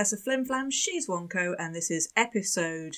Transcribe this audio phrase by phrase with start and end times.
[0.00, 2.96] Professor Flimflam, she's Wonko, and this is episode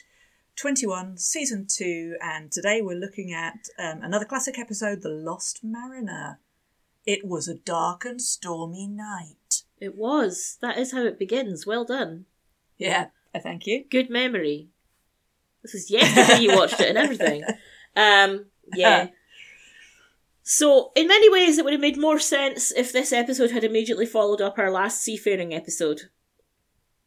[0.55, 2.15] 21, season 2.
[2.23, 6.38] And today we're looking at um, another classic episode, The Lost Mariner.
[7.05, 9.65] It was a dark and stormy night.
[9.80, 10.59] It was.
[10.62, 11.66] That is how it begins.
[11.66, 12.27] Well done.
[12.78, 13.06] Yeah,
[13.42, 13.83] thank you.
[13.91, 14.69] Good memory.
[15.62, 17.42] This is yesterday you watched it and everything.
[17.95, 19.09] Um, yeah.
[20.42, 24.06] So, in many ways, it would have made more sense if this episode had immediately
[24.06, 26.09] followed up our last seafaring episode.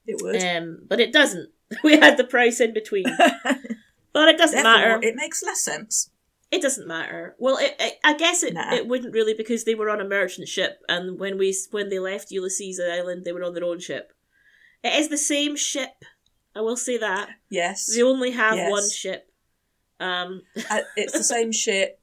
[0.08, 0.44] It would.
[0.44, 1.50] Um, but it doesn't.
[1.84, 3.06] We had the price in between.
[4.14, 5.00] But it doesn't Therefore, matter.
[5.08, 6.10] It makes less sense.
[6.50, 7.36] It doesn't matter.
[7.38, 8.74] Well, it, it, I guess it, Nah.
[8.74, 12.00] it wouldn't really because they were on a merchant ship, and when we when they
[12.00, 14.14] left Ulysses Island, they were on their own ship.
[14.84, 15.90] It is the same ship.
[16.56, 17.94] I will say that Yes.
[17.94, 18.72] they only have Yes.
[18.72, 19.30] one ship.
[20.00, 22.00] Um, Uh, it's the same ship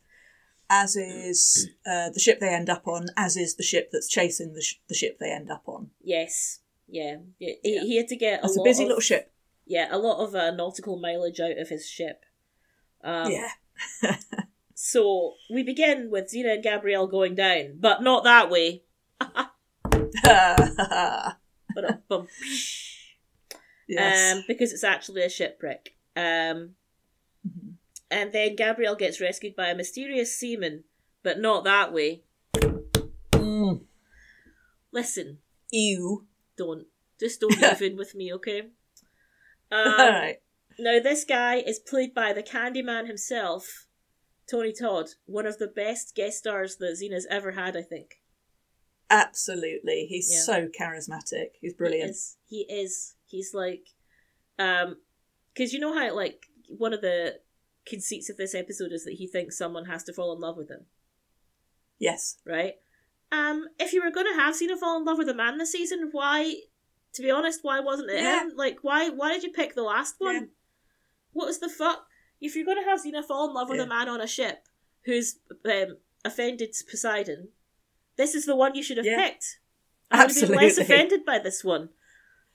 [0.69, 4.53] as is uh, the ship they end up on, as is the ship that's chasing
[4.53, 5.91] the, sh- the ship they end up on.
[6.03, 6.59] yes,
[6.93, 7.17] yeah.
[7.41, 7.81] He, Yeah.
[7.83, 9.33] he had to get a It's a busy of, little ship.
[9.67, 12.25] Yeah, a lot of uh, nautical mileage out of his ship.
[13.03, 13.49] Um, yeah.
[14.75, 18.83] So we begin with Xena and Gabrielle going down, but not that way.
[20.21, 22.29] But a bump.
[23.89, 24.35] yes.
[24.35, 25.95] um, because it's actually a shipwreck.
[26.17, 26.75] Um,
[27.47, 27.75] Mhm.
[28.11, 30.85] and then Gabrielle gets rescued by a mysterious seaman,
[31.23, 32.25] but not that way.
[33.33, 33.85] Mm.
[34.93, 35.39] Listen,
[35.71, 36.27] Ew.
[36.57, 36.87] Don't
[37.21, 38.63] just don't even with me, okay?
[39.73, 40.37] All Um, right.
[40.79, 43.87] Now this guy is played by the Candyman himself,
[44.51, 48.21] Tony Todd, one of the best guest stars that Xena's ever had, I think.
[49.11, 50.07] Absolutely.
[50.09, 50.41] He's Yeah.
[50.41, 51.51] so charismatic.
[51.61, 52.11] He's He brilliant.
[52.11, 52.37] is.
[52.47, 53.15] He is.
[53.27, 53.89] He's like,
[54.59, 54.97] um,
[55.53, 57.41] because you know how like one of the
[57.89, 60.71] conceits of this episode is that he thinks someone has to fall in love with
[60.71, 60.87] him,
[61.99, 62.39] Yes.
[62.47, 62.75] right?
[63.33, 65.73] Um, if you were going to have Xena fall in love with a man this
[65.73, 66.55] season, why?
[67.15, 68.43] To be honest, why wasn't it Yeah.
[68.43, 68.53] him?
[68.57, 69.09] Like, why?
[69.09, 70.35] Why did you pick the last one?
[70.35, 70.41] Yeah.
[71.33, 72.07] What was the fuck?
[72.41, 73.85] If you're going to have Xena fall in love with Yeah.
[73.85, 74.67] a man on a ship
[75.05, 77.49] who's um, offended Poseidon,
[78.17, 79.59] this is the one you should have picked.
[80.11, 81.89] I would have been less offended by this one.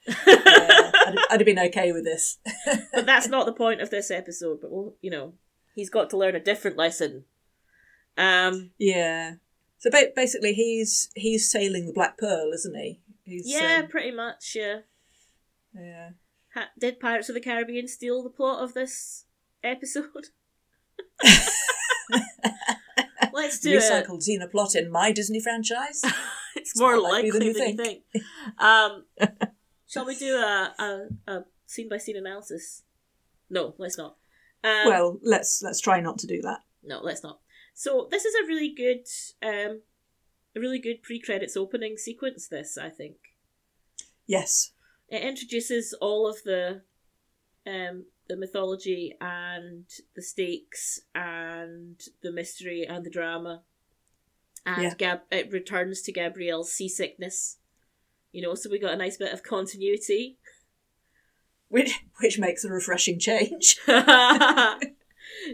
[0.08, 2.38] Yeah, I'd, I'd have been okay with this.
[2.94, 4.60] but that's not the point of this episode.
[4.62, 5.34] But we'll, you know,
[5.74, 7.26] he's got to learn a different lesson.
[8.18, 9.36] Um, Yeah.
[9.80, 13.02] So ba- basically, he's he's sailing the Black Pearl, isn't he?
[13.24, 14.56] He's, yeah, um, pretty much.
[14.56, 14.80] Yeah.
[15.76, 16.12] yeah.
[16.54, 19.26] Ha- did Pirates of the Caribbean steal the plot of this
[19.64, 20.28] episode?
[23.34, 23.82] Let's do it.
[23.82, 26.04] Recycled Xena plot in my Disney franchise.
[26.56, 28.04] It's It's more likely likely than than, you you think.
[28.58, 29.06] Um,
[29.88, 32.82] shall we do a, a, a scene by scene analysis?
[33.48, 34.16] No, let's not.
[34.64, 36.62] Um, well, let's let's try not to do that.
[36.84, 37.40] No, let's not.
[37.80, 39.06] So this is a really good,
[39.44, 39.82] um,
[40.56, 42.48] a really good pre-credits opening sequence.
[42.48, 43.18] This, I think,
[44.26, 44.72] Yes.
[45.10, 46.82] it introduces all of the,
[47.68, 49.86] um, the mythology and
[50.16, 53.62] the stakes and the mystery and the drama,
[54.66, 54.96] and Yeah.
[54.96, 55.22] Gab.
[55.30, 57.58] It returns to Gabrielle's seasickness.
[58.32, 60.40] You know, so we got a nice bit of continuity.
[61.68, 63.78] Which which makes a refreshing change.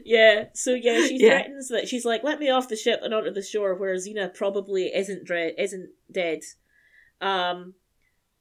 [0.06, 1.30] yeah, so yeah, she Yeah.
[1.40, 4.34] threatens that she's like, "Let me off the ship and onto the shore," where Xena
[4.34, 6.40] probably isn't isn't dead,
[7.22, 7.74] um,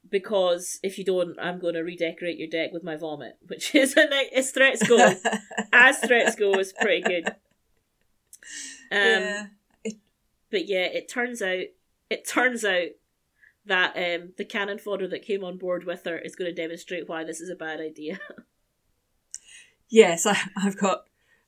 [0.09, 3.95] because if you don't, I'm going to redecorate your deck with my vomit, which is
[3.97, 5.13] a ni- as threats go,
[5.73, 7.27] as threats go, is pretty good.
[7.27, 7.37] Um,
[8.91, 9.45] yeah.
[10.51, 11.65] but yeah, it turns out
[12.09, 12.89] it turns out
[13.65, 17.07] that um the cannon fodder that came on board with her is going to demonstrate
[17.07, 18.19] why this is a bad idea.
[19.89, 21.03] Yes, I, I've got.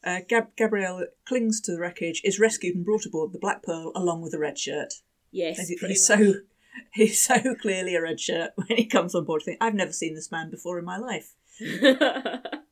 [0.06, 3.92] Uh, Gab- Gabrielle clings to the wreckage, is rescued and brought aboard the Black Pearl
[3.96, 4.94] along with a red shirt.
[5.32, 6.34] yes, He's, he's so
[6.94, 9.42] he's so clearly a red shirt when he comes on board.
[9.44, 11.34] Think I've never seen this man before in my life.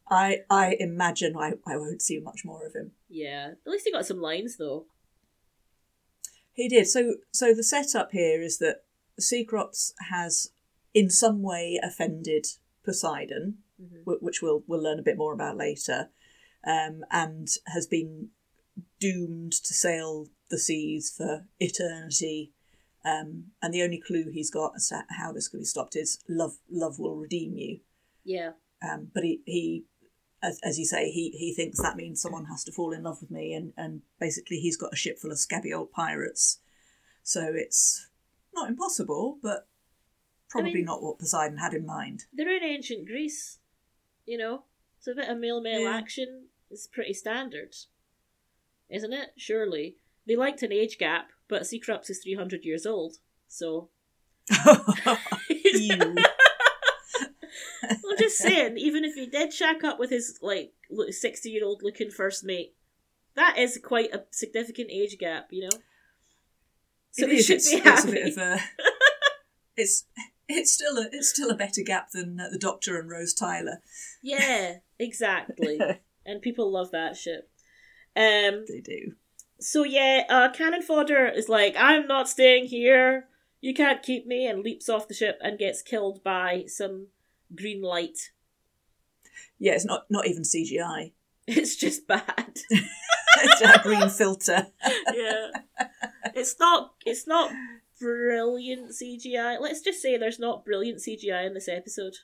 [0.10, 2.92] I I imagine I, I won't see much more of him.
[3.10, 4.86] yeah, at least he got some lines though.
[6.54, 6.88] He did.
[6.88, 8.84] So so the setup here is that
[9.20, 10.52] Cecrops has
[10.94, 12.46] in some way offended
[12.86, 14.04] Poseidon, Mhm.
[14.04, 16.10] wh- which we'll we'll learn a bit more about later,
[16.66, 18.30] um, and has been
[19.00, 22.52] doomed to sail the seas for eternity.
[23.06, 26.20] Um, and the only clue he's got as to how this could be stopped is
[26.30, 26.54] love.
[26.72, 27.80] Love will redeem you.
[28.24, 28.52] Yeah,
[28.82, 29.84] Um, but he, he
[30.42, 33.20] as, as you say, he, he thinks that means someone has to fall in love
[33.20, 36.60] with me, and, and basically he's got a ship full of scabby old pirates.
[37.24, 38.08] So it's
[38.54, 39.68] not impossible, but
[40.50, 42.26] probably mean- not what Poseidon had in mind.
[42.34, 43.60] they're in ancient Greece.
[44.26, 44.64] You know,
[44.98, 45.98] It's a bit of male male Yeah.
[45.98, 47.76] action is pretty standard,
[48.90, 49.30] isn't it?
[49.38, 49.96] Surely
[50.28, 53.18] they liked an age gap, but Cecrops is three hundred years old,
[53.48, 53.90] so
[57.84, 60.74] I'm just saying, even if he did shack up with his like
[61.10, 62.74] sixty year old looking first mate,
[63.36, 65.78] that is quite a significant age gap, you know.
[67.12, 68.12] So It they is, should it's, be it's a happy.
[68.12, 68.60] bit of a.
[69.76, 70.06] It's
[70.48, 73.82] it's still a it's still a better gap than uh, the Doctor and Rose Tyler.
[74.22, 75.80] Yeah, exactly.
[76.26, 77.50] and people love that shit.
[78.16, 78.66] Um.
[78.68, 79.14] They do.
[79.60, 83.28] So yeah, uh, Cannon Fodder is like, I'm not staying here.
[83.62, 87.08] You can't keep me, and leaps off the ship and gets killed by some
[87.56, 88.32] green light.
[89.60, 91.12] Yeah, it's not not even CGI.
[91.46, 92.58] It's just bad.
[92.70, 94.68] it's a green filter.
[95.14, 95.48] yeah.
[96.34, 97.52] It's not it's not
[98.00, 99.60] brilliant CGI.
[99.60, 102.16] Let's just say there's not brilliant CGI in this episode.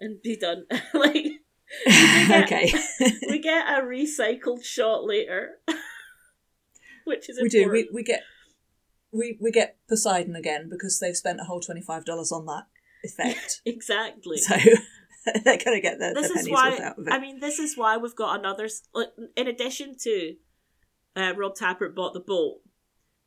[0.00, 0.64] And be done.
[0.94, 1.37] like
[1.86, 2.72] get- okay,
[3.28, 5.58] we get a recycled shot later.
[7.04, 7.70] Which is we do.
[7.70, 8.22] We we get
[9.12, 12.64] we we get Poseidon again because they've spent a whole twenty five dollars on that
[13.02, 13.62] effect.
[13.64, 14.36] Exactly.
[14.38, 14.54] so
[15.44, 17.12] they're gonna get their, this their is why worth out of it.
[17.12, 20.34] I mean this is why we've got another like, in addition to
[21.16, 22.60] uh, Rob Tapert bought the boat.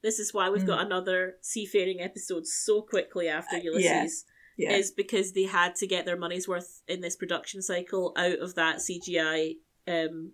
[0.04, 0.68] This is why we've Mm.
[0.68, 3.84] got another seafaring episode so quickly after Ulysses.
[3.86, 4.08] yeah,
[4.57, 8.56] is because they had to get their money's worth in this production cycle out of
[8.56, 9.57] that CGI
[9.88, 10.31] um,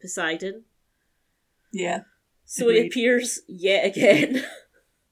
[0.00, 0.64] Poseidon.
[1.72, 2.00] yeah.
[2.44, 4.42] So he appears yet again.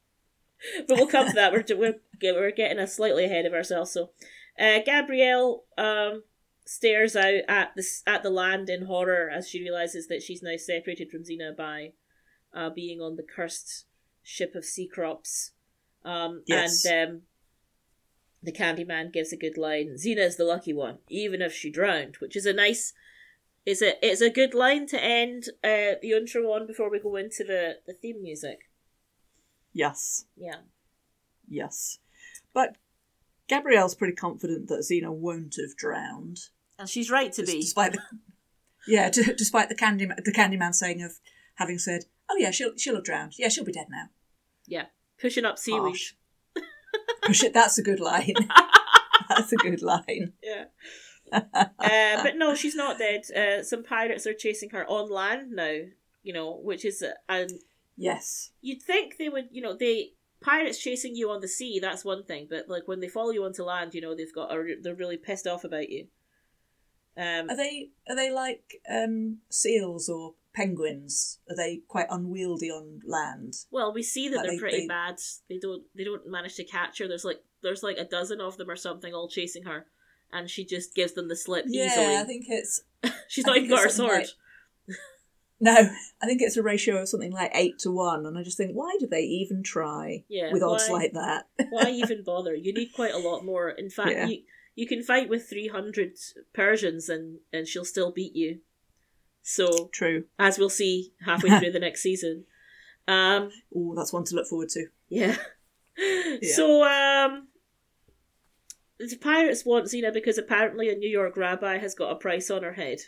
[0.89, 1.53] but we'll come to that.
[1.53, 3.93] We're, we're, we're getting a slightly ahead of ourselves.
[3.93, 4.11] So
[4.59, 6.25] uh, Gabrielle um,
[6.65, 10.57] stares out at the, at the land in horror as she realizes that she's now
[10.57, 11.93] separated from Xena by
[12.53, 13.85] uh, being on the cursed
[14.23, 15.53] ship of Cecrops.
[16.05, 16.85] Um, Yes.
[16.85, 17.23] And um,
[18.43, 19.97] the Candyman gives a good line.
[19.97, 22.93] Xena's the lucky one, even if she drowned, which is a nice.
[23.67, 27.17] Is a it's a good line to end uh, the intro on before we go
[27.17, 28.61] into the the theme music.
[29.73, 30.61] Yes, Yeah,
[31.49, 31.99] yes.
[32.55, 32.77] But
[33.49, 36.39] Gabrielle's pretty confident that Xena won't have drowned.
[36.79, 37.61] and she's right to Des- be.
[37.61, 38.01] despite the
[38.87, 41.19] yeah, d- despite the candy the Candyman saying of
[41.57, 43.35] having said, "Oh yeah, she'll she'll have drowned.
[43.39, 44.09] Yeah, she'll be dead now."
[44.67, 44.87] Yeah,
[45.21, 45.81] pushing up seaweed.
[45.83, 46.15] Harsh.
[47.25, 48.35] Oh shit, that's a good line.
[49.29, 50.33] that's a good line.
[50.43, 50.65] Yeah.
[51.33, 53.23] uh, but no, she's not dead.
[53.31, 55.77] Uh, some pirates are chasing her on land now.
[56.23, 57.51] You know, which is uh, and
[57.97, 58.51] Yes.
[58.61, 59.49] you'd think they would.
[59.51, 61.79] You know, they pirates chasing you on the sea.
[61.81, 64.53] That's one thing, but like when they follow you onto land, you know, they've got
[64.53, 66.07] a, they're really pissed off about you.
[67.17, 71.39] Um, Are they are they like um, seals or penguins?
[71.49, 73.55] Are they quite unwieldy on land?
[73.71, 75.17] Well, we see that But they're they- pretty they- bad.
[75.49, 77.09] They don't they don't manage to catch her.
[77.09, 79.87] There's like there's like a dozen of them or something all chasing her,
[80.33, 82.17] and she just gives them the slip Yeah, easily.
[82.17, 82.83] I think it's
[83.29, 84.13] She's I not even got her sword.
[84.13, 84.29] like-
[85.61, 85.73] no.
[86.21, 88.73] I think it's a ratio of something like eight to one, and I just think,
[88.73, 91.47] why do they even try Yeah, with odds why- like that?
[91.71, 92.55] Why even bother?
[92.55, 93.69] You need quite a lot more.
[93.71, 94.27] In fact, Yeah.
[94.27, 94.43] you
[94.75, 96.13] you can fight with three hundred
[96.55, 98.61] Persians and and she'll still beat you.
[99.49, 100.25] So True.
[100.39, 102.45] as we'll see halfway through the next season.
[103.07, 103.51] Um.
[103.75, 104.87] Oh, that's one to look forward to.
[105.09, 105.37] Yeah.
[106.55, 107.49] So um.
[109.01, 112.63] The pirates want Xena because apparently a New York rabbi has got a price on
[112.63, 112.99] her head.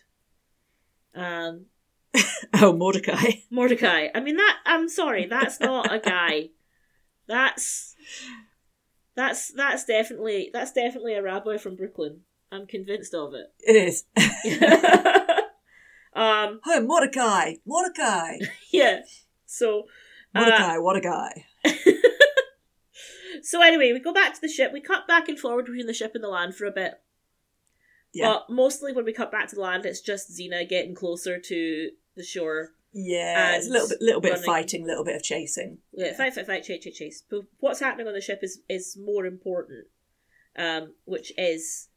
[1.15, 1.67] Um,
[2.55, 3.33] Oh, Mordecai.
[3.51, 4.09] Mordecai.
[4.13, 4.57] I mean that.
[4.65, 6.49] I'm sorry, that's not a guy.
[7.29, 7.95] That's
[9.15, 12.23] that's that's definitely that's definitely a rabbi from Brooklyn.
[12.51, 13.53] I'm convinced of it.
[13.61, 14.05] It is.
[16.15, 16.61] Um.
[16.67, 17.55] oh, Mordecai.
[17.67, 18.39] Mordecai.
[18.73, 19.01] Yeah.
[19.47, 19.87] So.
[20.35, 20.79] uh, Mordecai.
[20.79, 21.47] what a guy.
[23.43, 24.73] so anyway, we go back to the ship.
[24.73, 26.95] We cut back and forward between the ship and the land for a bit.
[28.13, 28.27] Yeah.
[28.29, 31.91] But mostly when we cut back to the land, it's just Xena getting closer to
[32.17, 32.71] the shore.
[32.93, 35.79] Yeah, it's a little bit, little bit of fighting, a little bit of chasing.
[35.93, 37.23] Yeah, fight, fight, fight, chase, chase, chase.
[37.29, 39.87] But what's happening on the ship is is more important,
[40.57, 41.89] um, which is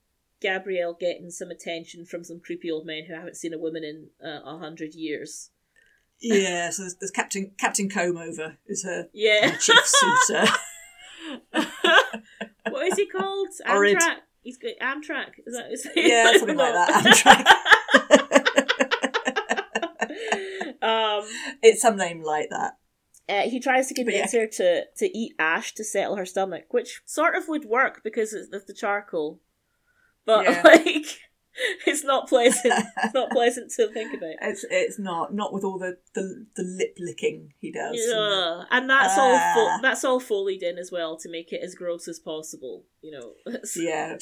[0.43, 4.09] Gabrielle getting some attention from some creepy old men who haven't seen a woman in
[4.23, 5.49] uh, a hundred years.
[6.21, 9.49] Yeah, so there's, there's Captain Captain Combeover is her, Yeah.
[9.49, 10.45] her chief suitor.
[12.69, 13.49] what is he called?
[13.65, 13.97] Horrid.
[13.97, 14.17] Amtrak.
[14.41, 15.31] He's got Amtrak.
[15.45, 18.43] Is that his Yeah, something like that.
[20.81, 21.25] um,
[21.61, 22.77] it's some name like that.
[23.29, 27.01] uh, he tries to convince her to to eat ash to settle her stomach, which
[27.05, 29.39] sort of would work because it's of the charcoal,
[30.25, 30.61] but Yeah.
[30.65, 31.05] like
[31.85, 32.73] it's not pleasant.
[33.03, 34.33] it's not pleasant to think about.
[34.41, 37.95] It's it's not not with all the the, the lip licking he does.
[37.95, 41.75] Yeah, and that's all fo- that's all foleyed in as well to make it as
[41.75, 42.85] gross as possible.
[43.01, 43.33] You know.
[43.75, 44.17] Yeah.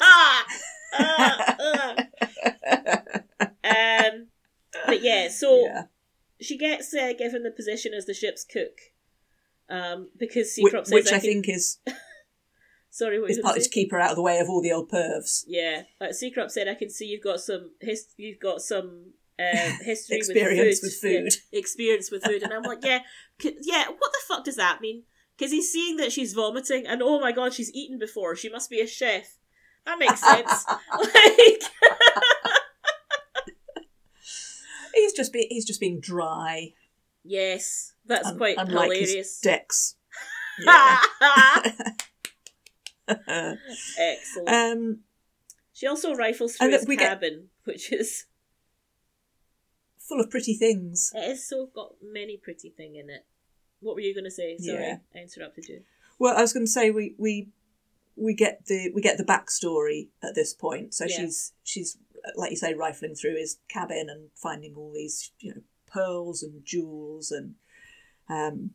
[0.00, 0.46] Ah,
[0.94, 1.96] ah, ah.
[3.64, 4.26] um,
[4.86, 5.82] but yeah, so yeah.
[6.40, 8.78] she gets uh, given the position as the ship's cook,
[9.68, 11.78] um, because Which, Cecrops says which I can- think is
[12.96, 14.72] Sorry, what It's you partly to keep her out of the way of all the
[14.72, 15.44] old pervs.
[15.46, 19.44] Yeah, uh, Secret said, "I can see you've got some his, you've got some uh,
[19.82, 21.32] history Experience with with food, food.
[21.52, 23.00] Yeah, experience with food." And I'm like, "Yeah,
[23.38, 23.88] c- yeah.
[23.88, 25.02] What the fuck does that mean?"
[25.36, 28.34] Because he's seeing that she's vomiting, and oh my god, she's eaten before.
[28.34, 29.36] She must be a chef.
[29.84, 30.64] That makes sense.
[30.98, 31.62] like,
[34.94, 36.72] He's just be he's just being dry.
[37.22, 39.12] yes, that's un- quite hilarious.
[39.12, 39.96] his Dex.
[40.58, 40.98] Yeah.
[43.08, 44.48] Excellent.
[44.48, 44.98] um,
[45.72, 48.26] she also rifles through his we get- cabin, which is
[49.98, 51.12] full of pretty things.
[51.14, 53.24] it has so got many pretty thing in it.
[53.80, 54.56] What were you going to say?
[54.58, 54.96] Sorry, Yeah.
[55.14, 55.82] I interrupted you.
[56.18, 57.48] Well, I was going to say we we
[58.16, 60.94] we get the we get the backstory at this point.
[60.94, 61.16] So Yeah.
[61.16, 61.98] she's she's
[62.36, 66.64] like you say rifling through his cabin and finding all these you know pearls and
[66.64, 67.54] jewels and
[68.28, 68.70] um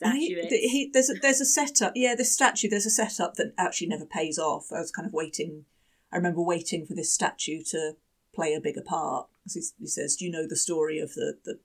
[0.00, 1.92] and he, he there's a, there's a setup.
[1.96, 4.66] Yeah, this statue there's a setup that actually never pays off.
[4.72, 5.64] I was kind of waiting.
[6.12, 7.92] I remember waiting for this statue to
[8.34, 9.28] play a bigger part.
[9.52, 11.58] he's- he says, "Do you know the story of the the,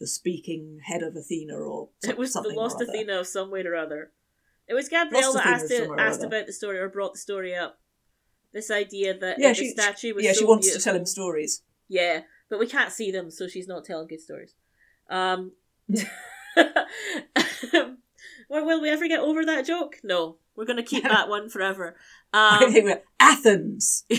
[0.00, 2.80] the speaking head of Athena or it was the lost?
[2.80, 4.12] Athena of some way or other.
[4.68, 7.78] It was Gabrielle that asked, it, asked about the story or brought the story up.
[8.52, 10.80] This idea that Yeah, uh, she- the statue was yeah, so she wants beautiful.
[10.80, 11.62] to tell him stories.
[11.88, 14.54] Yeah, but we can't see them, so she's not telling good stories.
[15.08, 15.52] Um,
[18.48, 19.96] well, will we ever get over that joke?
[20.02, 21.96] No, we're going to keep that one forever.
[22.32, 24.04] I Um, think Athens.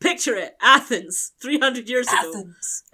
[0.00, 2.18] picture it, Athens, three hundred years ago.
[2.30, 2.84] Athens.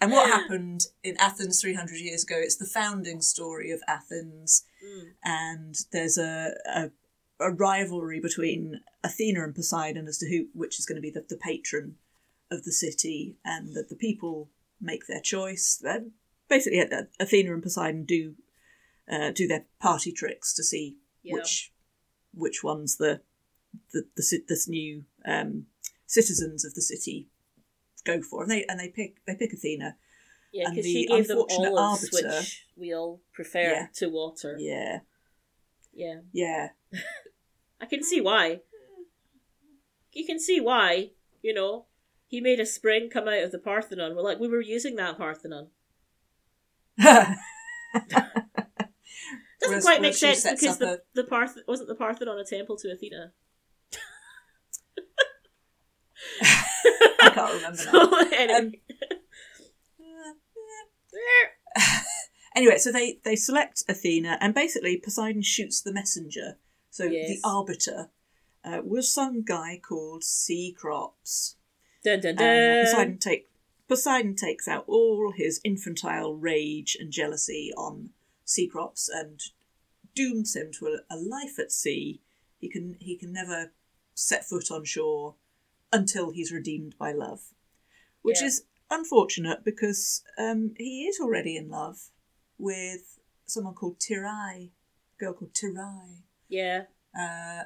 [0.00, 2.36] and what happened in Athens 300 years ago?
[2.38, 5.10] It's the founding story of Athens, Mm.
[5.22, 6.90] and there's a, a,
[7.38, 11.22] a rivalry between Athena and Poseidon as to who which is going to be the,
[11.28, 11.96] the patron
[12.50, 15.82] of the city, and that the people make their choice.
[15.86, 16.00] Uh,
[16.48, 18.34] Basically, uh, Athena and Poseidon do
[19.08, 21.34] uh, do their party tricks to see Yeah.
[21.34, 21.72] which
[22.34, 23.20] which ones the
[23.92, 25.66] the the this new um,
[26.06, 27.28] citizens of the city
[28.04, 29.96] go for, and they and they pick they pick Athena.
[30.52, 33.86] Yeah, and because the she gave them olives, arbiter- which we all prefer Yeah.
[33.94, 34.56] to water.
[34.58, 35.00] Yeah,
[35.92, 36.22] Yeah.
[36.32, 36.70] yeah,
[37.80, 38.62] I can see why.
[40.12, 41.10] You can see why,
[41.42, 41.86] you know.
[42.30, 44.14] He made a spring come out of the Parthenon.
[44.14, 45.66] We're like, we were using that Parthenon.
[49.60, 52.92] Doesn't quite make sense because the, a- the Parth wasn't the Parthenon a temple to
[52.92, 53.32] Athena.
[56.40, 57.76] I can't remember.
[57.82, 58.54] So, anyway.
[58.54, 58.72] Um,
[62.54, 66.58] anyway, so they they select Athena, and basically Poseidon shoots the messenger.
[66.90, 67.28] So Yes.
[67.28, 68.10] the arbiter
[68.64, 71.56] uh, was some guy called Cecrops.
[72.04, 72.84] Dun dun Um.
[72.86, 73.48] Poseidon take
[73.88, 78.10] Poseidon takes out all his infantile rage and jealousy on
[78.44, 79.40] Cecrops and
[80.14, 82.20] dooms him to a, a life at sea.
[82.58, 83.72] He can he can never
[84.14, 85.34] set foot on shore
[85.92, 87.40] until he's redeemed by love,
[88.22, 88.46] which Yeah.
[88.48, 92.10] is unfortunate because um, he is already in love
[92.58, 94.70] with someone called Tirai, a
[95.18, 96.84] girl called Tirai Yeah.
[97.18, 97.64] uh,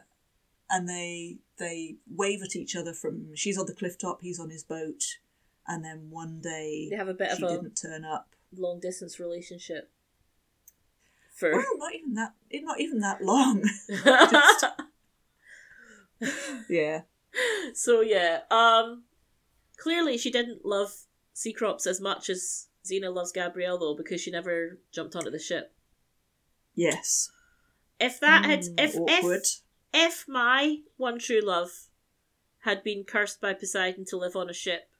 [0.74, 4.50] and they they wave at each other from she's on the cliff top, he's on
[4.50, 5.02] his boat,
[5.66, 8.28] and then one day They have a bit of a didn't turn up.
[8.56, 9.90] long distance relationship.
[11.36, 13.62] For Well, not even that, not even that long.
[16.68, 17.02] yeah,
[17.74, 19.04] so yeah, um,
[19.76, 20.92] clearly she didn't love
[21.34, 25.72] Cecrops as much as Xena loves Gabrielle though, because she never jumped onto the ship.
[26.74, 27.30] yes.
[28.00, 29.42] If that had, Mm, if awkward.
[29.42, 29.60] if
[29.94, 31.70] if my one true love
[32.64, 34.90] had been cursed by Poseidon to live on a ship,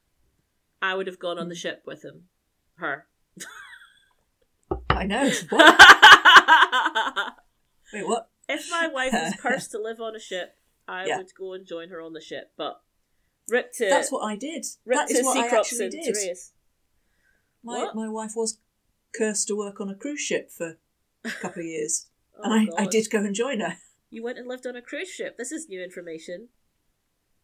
[0.81, 1.59] I would have gone on the Mm.
[1.59, 2.29] ship with him,
[2.77, 3.09] her.
[4.91, 5.31] I know.
[5.51, 5.81] What?
[7.93, 8.31] Wait, what?
[8.49, 11.19] if my wife was cursed to live on a ship, I Yeah.
[11.19, 12.53] would go and join her on the ship.
[12.57, 12.83] But
[13.49, 14.65] rip to That's what I did.
[14.85, 16.17] rip That to is what I actually did.
[17.63, 17.95] My What?
[17.95, 18.59] my wife was
[19.13, 20.79] cursed to work on a cruise ship for
[21.25, 22.07] a couple of years,
[22.39, 23.79] Oh, and I, I did go and join her.
[24.15, 25.37] You went and lived on a cruise ship.
[25.37, 26.49] This is new information.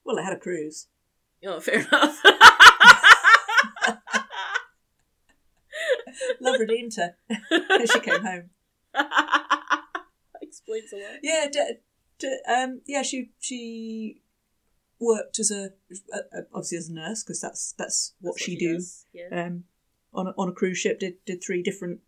[0.05, 0.87] Well, I had a cruise.
[1.45, 2.23] Oh, fair enough.
[6.41, 7.17] Love redeemed her.
[7.93, 8.51] she came home.
[10.41, 11.19] Explains a lot.
[11.25, 11.75] Yeah, d-
[12.21, 13.03] d- um, yeah.
[13.03, 14.23] She she
[15.01, 15.71] worked as a
[16.13, 18.75] uh, obviously as a nurse because that's that's what That's she, do.
[18.75, 19.29] does, Yeah.
[19.47, 19.65] Um,
[20.15, 21.99] on a, on a cruise ship, did did three different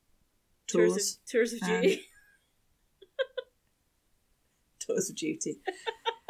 [0.69, 2.03] Tours tours, of, tours of Um, duty.
[4.87, 5.61] tours of duty.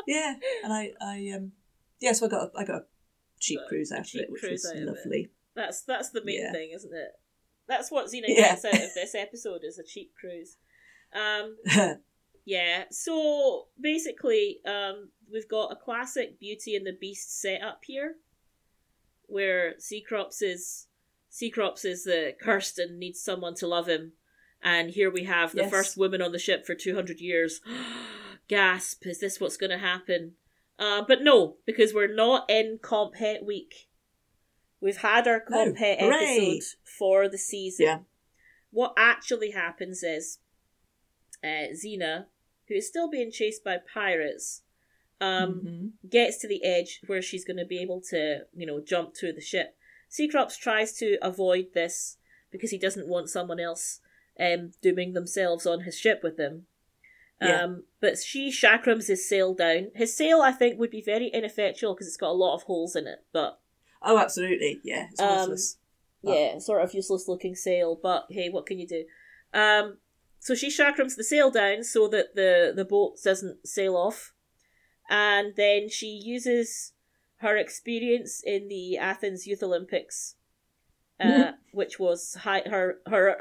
[0.07, 1.53] yeah, and I I um
[2.01, 2.85] yeah, so I got a, I got a
[3.41, 4.87] cheap a cruise out of it, which was out of it.
[4.87, 5.31] lovely.
[5.55, 6.53] That's that's the main yeah.
[6.53, 7.13] thing, isn't it?
[7.69, 8.51] That's what Xena Yeah.
[8.55, 10.57] gets out of this episode is a cheap cruise.
[11.15, 11.57] Um,
[12.45, 12.85] yeah.
[12.91, 18.17] So basically, um, we've got a classic Beauty and the Beast setup here,
[19.27, 20.87] where Cecrops is
[21.31, 24.13] Cecrops is the cursed and needs someone to love him,
[24.63, 25.71] and here we have the Yes.
[25.71, 27.61] first woman on the ship for two hundred years.
[28.49, 29.07] Gasp!
[29.07, 30.33] Is this what's going to happen?
[30.79, 33.89] Uh, but no, because we're not in Comp Het week.
[34.81, 35.41] We've had our.
[35.41, 37.87] Comp Het episode for the season.
[37.87, 37.99] Yeah.
[38.71, 40.39] What actually happens is
[41.45, 42.27] uh, Xena,
[42.69, 44.63] who is still being chased by pirates,
[45.21, 46.11] um, Mhm.
[46.11, 49.33] gets to the edge where she's going to be able to, you know, jump to
[49.33, 49.77] the ship.
[50.09, 52.17] Cecrops tries to avoid this
[52.51, 54.01] because he doesn't want someone else
[54.41, 56.67] um, dooming themselves on his ship with him.
[57.43, 57.63] Yeah.
[57.63, 59.89] Um, but she chakrams his sail down.
[59.95, 62.95] His sail, I think, would be very ineffectual because it's got a lot of holes
[62.97, 63.25] in it.
[63.33, 63.59] But
[64.03, 64.81] Oh, absolutely.
[64.85, 65.55] Yeah, it's Um.
[66.25, 66.35] Oh.
[66.35, 67.99] yeah, sort of useless looking sail.
[68.01, 69.05] But hey, what can you do?
[69.53, 69.99] Um,
[70.39, 74.33] so she chakrams the sail down so that the the boat doesn't sail off,
[75.09, 76.93] and then she uses
[77.37, 80.37] her experience in the Athens Youth Olympics,
[81.21, 83.37] uh, which was high, her her.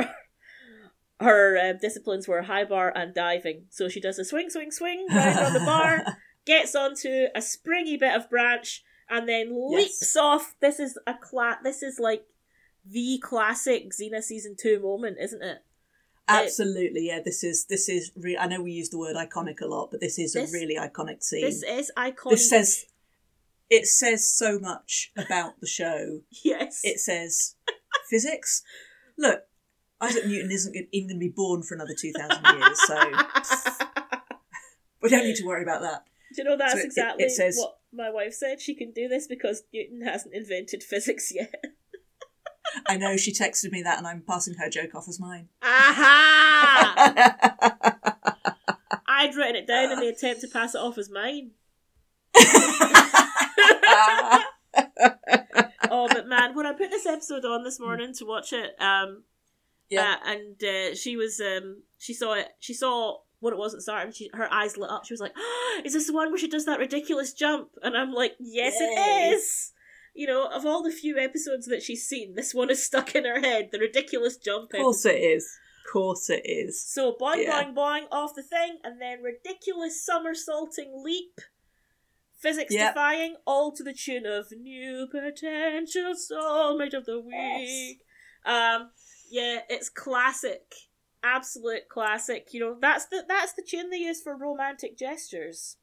[1.21, 3.65] Her uh, disciplines were high bar and diving.
[3.69, 6.03] So she does a swing, swing, swing round on the bar,
[6.45, 10.55] gets onto a springy bit of branch, and then leaps off.
[10.61, 12.25] This is a cla- This is like
[12.85, 15.59] the classic Xena season two moment, isn't it?
[16.27, 17.19] Absolutely, yeah.
[17.23, 18.11] This is this is.
[18.15, 20.53] Re- I know we use the word iconic a lot, but this is This- a
[20.53, 21.41] really iconic scene.
[21.41, 22.31] This is iconic.
[22.31, 22.85] This says
[23.69, 26.21] it says so much about the show.
[26.43, 26.81] yes.
[26.83, 27.55] It says
[28.09, 28.63] physics.
[29.17, 29.43] Look,
[30.01, 32.95] Isaac Newton isn't even going to be born for another two thousand years, so
[35.01, 36.03] we don't need to worry about that.
[36.35, 38.59] Do you know that's So it- it- exactly it says- what my wife said?
[38.61, 41.53] She can do this because Newton hasn't invented physics yet.
[42.87, 45.49] I know she texted me that, and I'm passing her joke off as mine.
[45.61, 46.93] Aha!
[49.07, 51.51] I'd written it down in the attempt to pass it off as mine.
[55.89, 59.23] oh, but man, when I put this episode on this morning to watch it, um,
[59.91, 60.15] Yeah.
[60.25, 63.77] uh, and uh, she was, um, she saw it, she saw what it was at
[63.79, 65.05] the start, and she, her eyes lit up.
[65.05, 65.33] She was like,
[65.85, 68.85] "Is this the one where she does that ridiculous jump?" And I'm like, "Yes, Yay.
[68.85, 69.71] it is."
[70.13, 73.25] You know, of all the few episodes that she's seen, this one is stuck in
[73.25, 73.69] her head.
[73.71, 74.73] The ridiculous jump.
[74.73, 75.45] Of course it is.
[75.87, 76.83] Of course it is.
[76.85, 77.63] So boing Yeah.
[77.63, 81.39] boing boing off the thing, and then ridiculous somersaulting leap,
[82.37, 82.93] physics Yep.
[82.93, 88.01] defying, all to the tune of "New Potential Soulmate of the Week."
[88.45, 88.91] Um,
[89.31, 90.73] yeah, it's classic,
[91.23, 92.49] absolute classic.
[92.51, 95.77] You know, that's the that's the tune they use for romantic gestures.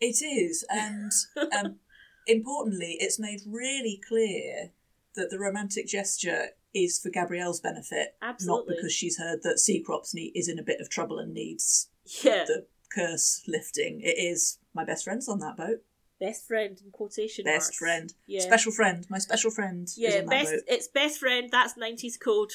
[0.00, 1.10] It is, and
[1.58, 1.76] um,
[2.26, 4.72] importantly, it's made really clear
[5.14, 10.32] that the romantic gesture is for Gabrielle's benefit, not because she's heard that Cecrops ne-
[10.34, 11.88] is in a bit of trouble and needs
[12.22, 14.00] Yeah, the curse lifting.
[14.02, 15.82] It is my best friend's on that boat.
[16.20, 17.76] Best friend in quotation Best marks.
[17.78, 18.14] friend.
[18.26, 19.06] Yeah, Special friend.
[19.10, 20.50] My special friend yeah, best.
[20.52, 20.60] boat.
[20.66, 21.48] It's best friend.
[21.52, 22.50] That's nineties code.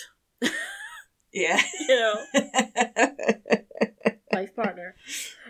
[1.34, 1.60] Yeah.
[1.88, 2.15] You know,
[4.34, 4.95] life partner.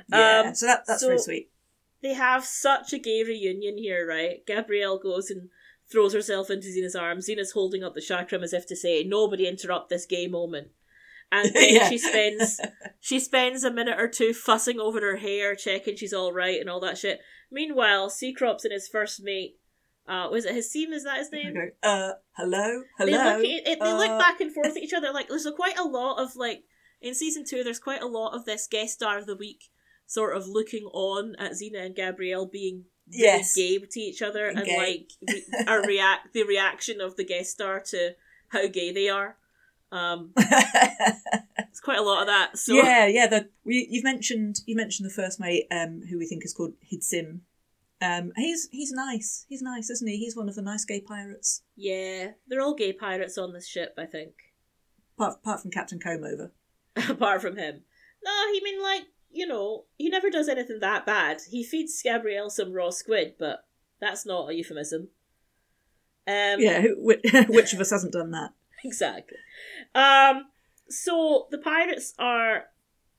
[0.09, 0.43] yeah.
[0.47, 1.49] Um, so that, that's very sweet.
[2.01, 4.45] they have such a gay reunion here, right?
[4.45, 5.49] Gabrielle goes and
[5.91, 7.27] throws herself into Xena's arms.
[7.29, 10.69] Xena's holding up the chakram as if to say, "Nobody interrupt this gay moment."
[11.31, 11.89] And then Yeah.
[11.89, 12.59] she spends
[12.99, 16.69] she spends a minute or two fussing over her hair, checking she's all right and
[16.69, 17.19] all that shit.
[17.51, 19.57] Meanwhile, Cecrops and his first mate,
[20.07, 20.91] uh, was it Hasim?
[20.93, 21.53] Is that his name?
[21.83, 22.83] uh, hello?
[22.97, 23.05] Hello?
[23.05, 25.11] They look, at, it, they look Uh, back and forth at each other.
[25.13, 26.63] Like there's a, quite a lot of like
[27.01, 27.63] in season two.
[27.63, 29.69] There's quite a lot of this guest star of the week
[30.07, 34.65] sort of looking on at Xena and Gabrielle being really gay to each other and
[34.65, 34.77] Gay.
[34.77, 38.11] like re- a react the reaction of the guest star to
[38.49, 39.37] how gay they are.
[39.91, 42.57] Um, it's quite a lot of that.
[42.57, 43.27] So yeah, yeah.
[43.27, 46.73] The we, you've mentioned you mentioned the first mate, um, who we think is called
[46.91, 47.39] Hidsim.
[48.01, 49.45] Um, he's he's nice.
[49.49, 50.17] He's nice, isn't he?
[50.17, 51.61] He's one of the nice gay pirates.
[51.75, 53.93] yeah, they're all gay pirates on this ship.
[53.97, 54.33] I think,
[55.17, 56.51] Apart, apart from Captain Comeover.
[57.09, 57.81] apart from him.
[58.23, 61.41] No, he mean like you know he never does anything that bad.
[61.49, 63.65] He feeds Gabrielle some raw squid, but
[63.99, 65.09] that's not a euphemism.
[66.27, 68.51] Um, Yeah, who, which, which of us hasn't done that?
[68.85, 69.37] exactly.
[69.95, 70.45] Um,
[70.89, 72.65] so the pirates are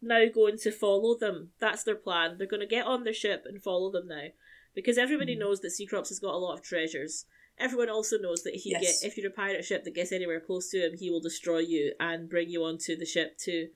[0.01, 1.51] now going to follow them.
[1.61, 2.37] That's their plan.
[2.39, 4.29] They're going to get on their ship and follow them now,
[4.75, 5.41] because everybody Mhm.
[5.41, 7.27] knows that Cecrops has got a lot of treasures.
[7.59, 9.01] Everyone also knows that if you Yes.
[9.03, 11.59] get if you're a pirate ship that gets anywhere close to him, he will destroy
[11.59, 13.69] you and bring you onto the ship to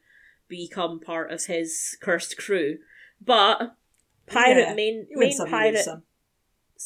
[0.48, 2.78] become part of his cursed crew.
[3.20, 3.76] But
[4.26, 6.02] pirate Yeah, main main some, you lose pirate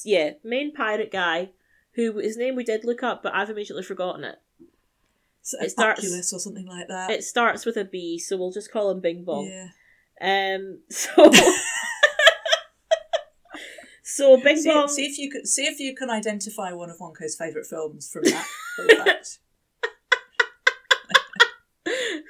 [0.04, 1.50] yeah main pirate guy
[1.92, 4.38] who his name we did look up, but I've immediately forgotten it.
[5.60, 7.10] It starts- or something like that.
[7.10, 9.46] It starts with a B, so we'll just call him Bing Bong.
[9.46, 9.68] yeah.
[10.22, 11.30] Um, so.
[14.04, 14.88] so Bing See, Bong.
[14.88, 18.24] see if you could see if you can identify one of Wonko's favourite films from
[18.24, 18.46] that.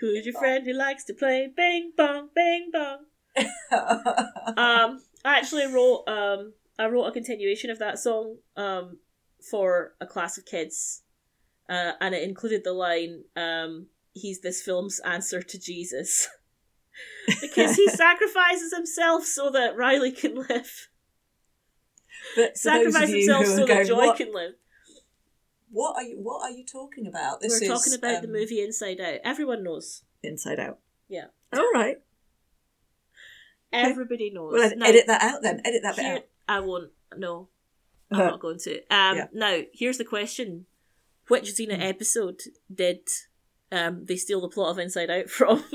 [0.00, 3.04] Who's your friend who likes to play Bing Bong, Bing Bong?
[3.36, 8.98] um, I actually wrote um I wrote a continuation of that song um
[9.50, 11.02] for a class of kids,
[11.70, 16.28] uh, and it included the line um he's this film's answer to Jesus
[17.40, 20.88] because he sacrifices himself so that Riley can live,
[22.36, 24.52] but sacrifice himself so that going, Joy what, can live.
[25.70, 27.40] what are you what are you talking about?
[27.40, 29.20] This We're is talking about the um, movie Inside Out.
[29.24, 30.02] Everyone knows.
[30.22, 30.78] Inside Out.
[31.08, 31.26] Yeah.
[31.54, 31.96] All right.
[33.72, 34.52] Everybody knows.
[34.52, 35.60] Well, Now- edit that out then.
[35.64, 36.22] Edit that bit out.
[36.48, 36.90] I won't.
[37.16, 37.48] No,
[38.10, 38.30] I'm Uh-huh.
[38.30, 38.78] not going to.
[38.92, 39.26] Um, Yeah.
[39.32, 40.66] Now, here's the question:
[41.30, 41.82] Which Xena Hmm.
[41.82, 42.40] episode
[42.72, 43.08] did
[43.72, 45.64] um, they steal the plot of Inside Out from?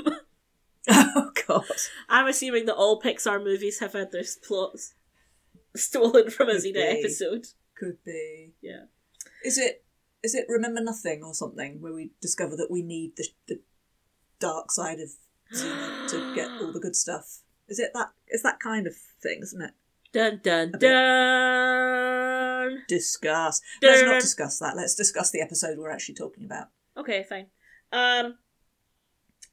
[0.88, 1.64] Oh God.
[2.08, 4.94] I'm assuming that all Pixar movies have had their plots
[5.74, 7.00] stolen from a Could Xena be.
[7.00, 7.46] episode.
[7.76, 8.52] Could be.
[8.62, 8.84] Yeah.
[9.44, 9.82] Is it
[10.22, 13.60] is it Remember Nothing or something where we discover that we need the the
[14.38, 15.10] dark side of
[15.52, 17.40] Xena to get all the good stuff?
[17.68, 18.10] Is it that?
[18.28, 19.72] It's that kind of thing, isn't it?
[20.12, 20.92] Dun dun A bit.
[22.70, 22.82] Dun.
[22.88, 23.60] Discuss.
[23.82, 24.76] Let's not discuss that.
[24.76, 26.68] Let's discuss the episode we're actually talking about.
[26.96, 27.46] Okay, fine.
[27.92, 28.38] Um.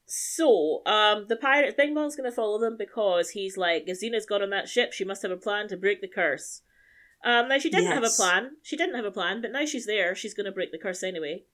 [0.06, 4.41] So, um, the pirates, Bing Bong's gonna follow them because he's like, if Xena's got
[4.41, 6.62] on that ship, she must have a plan to break the curse.
[7.23, 8.58] Um, now she didn't have a plan.
[8.62, 10.13] She didn't have a plan, but now she's there.
[10.13, 11.45] She's gonna break the curse anyway.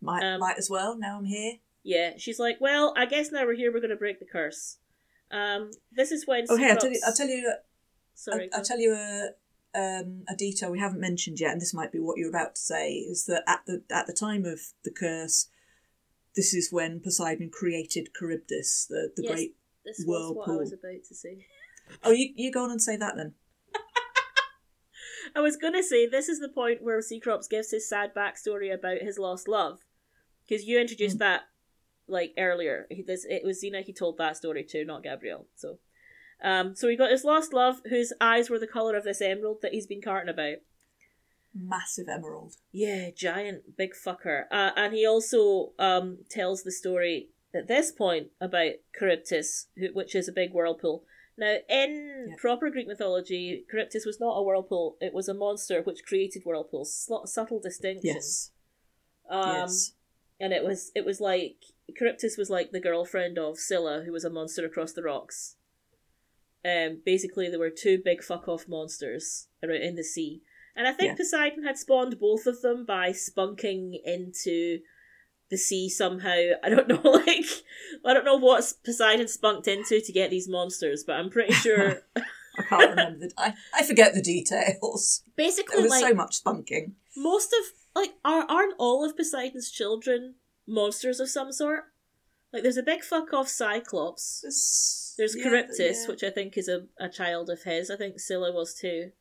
[0.00, 0.96] Might Um, might as well.
[0.96, 1.58] Now I'm here.
[1.82, 3.72] Yeah, she's like, well, I guess now we're here.
[3.72, 4.78] We're gonna break the curse.
[5.30, 6.46] Um, this is when.
[6.48, 7.00] Oh, hey, I'll tell you.
[7.06, 7.54] I'll tell you.
[8.14, 8.48] Sorry.
[8.52, 9.30] I'll, I'll tell you a
[9.74, 12.60] um, a detail we haven't mentioned yet, and this might be what you're about to
[12.60, 12.94] say.
[12.94, 15.48] Is that at the at the time of the curse,
[16.36, 19.32] this is when Poseidon created Charybdis, the the Yes.
[19.32, 19.56] great.
[19.84, 20.58] This was what I whirlpool.
[20.58, 21.46] was about to say.
[22.04, 23.34] Oh, you you go on and say that then.
[25.34, 28.98] I was gonna say this is the point where Cyclops gives his sad backstory about
[28.98, 29.80] his lost love,
[30.46, 31.20] because you introduced Mm.
[31.20, 31.42] that
[32.08, 32.86] like earlier.
[32.90, 35.46] He, this it was Xena he told that story to, not Gabrielle.
[35.54, 35.78] So,
[36.42, 39.58] um, so he got his lost love, whose eyes were the color of this emerald
[39.62, 40.58] that he's been carting about.
[41.54, 42.54] Massive emerald.
[42.70, 44.44] Yeah, giant big fucker.
[44.52, 50.14] Uh, and he also um tells the story at this point about Charybdis, who, which
[50.14, 51.04] is a big whirlpool.
[51.36, 52.34] Now, in Yeah.
[52.38, 56.94] proper Greek mythology, Charybdis was not a whirlpool; it was a monster which created whirlpools.
[56.94, 58.14] Sl- subtle distinction.
[58.14, 58.52] Yes.
[59.28, 59.92] Um, yes.
[60.38, 61.56] and it was it was like
[61.98, 65.56] Charybdis was like the girlfriend of Scylla, who was a monster across the rocks.
[66.64, 70.42] Um, basically, there were two big fuck off monsters around in the sea,
[70.76, 71.16] and I think Yeah.
[71.16, 74.80] Poseidon had spawned both of them by spunking into
[75.50, 76.36] the sea somehow.
[76.62, 77.46] I don't know, like
[78.04, 82.02] I don't know what Poseidon spunked into to get these monsters, but I'm pretty sure.
[82.16, 83.32] I can't remember the.
[83.38, 85.22] I, I forget the details.
[85.36, 86.92] basically, There was like so much spunking.
[87.16, 90.34] most of like are aren't all of Poseidon's children
[90.66, 91.84] monsters of some sort?
[92.52, 94.40] Like there's a big fuck off Cyclops.
[94.42, 96.08] There's, There's yeah, Charybdis, yeah.
[96.08, 97.90] which I think is a, a child of his.
[97.90, 99.12] I think Scylla was too.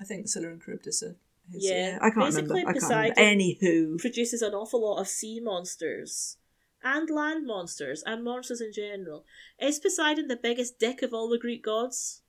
[0.00, 1.16] I think Scylla and Charybdis are.
[1.52, 1.98] His, Yeah, yeah.
[2.00, 2.70] I can't basically remember.
[2.70, 3.14] I can't remember.
[3.14, 6.36] Poseidon- Anywho, Produces an awful lot of sea monsters.
[6.84, 9.24] And land monsters and monsters in general.
[9.60, 12.22] Is Poseidon the biggest dick of all the Greek gods?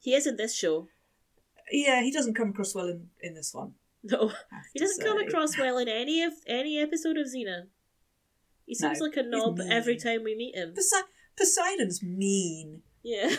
[0.00, 0.88] He is in this show.
[1.72, 3.74] yeah, he doesn't come across well in, in this one.
[4.04, 4.30] No.
[4.74, 7.68] He doesn't come across well in any of any episode of Xena.
[8.66, 10.74] He seems No, like a knob every time we meet him.
[10.74, 12.82] Posei- Poseidon's mean.
[13.02, 13.34] Yeah.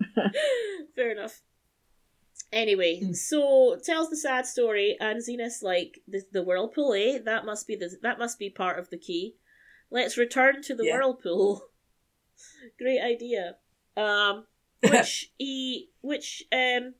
[0.94, 1.42] Fair enough.
[2.52, 3.16] Anyway, Mm.
[3.16, 6.94] so tells the sad story, and Xena's like the the whirlpool.
[6.94, 9.36] Eh, that must be the that must be part of the key.
[9.90, 10.94] Let's return to the Yeah.
[10.98, 11.70] whirlpool.
[12.78, 13.56] Great idea.
[13.96, 14.46] Um,
[14.82, 16.94] which he which um.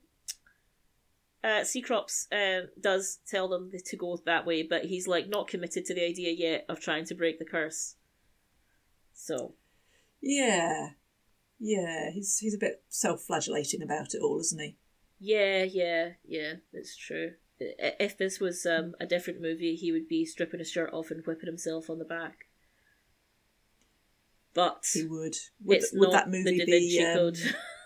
[1.43, 5.85] Uh, Cyclops um, does tell them to go that way, but he's like not committed
[5.85, 7.95] to the idea yet of trying to break the curse.
[9.13, 9.53] So
[10.21, 10.89] yeah,
[11.59, 14.75] yeah, he's he's a bit self-flagellating about it all, isn't he?
[15.19, 17.33] Yeah, yeah, yeah, That's true.
[17.59, 21.25] If this was um, a different movie, he would be stripping his shirt off and
[21.25, 22.45] whipping himself on the back.
[24.53, 25.35] But He would.
[25.65, 27.33] Would, it's would not that movie the Da Vinci be um,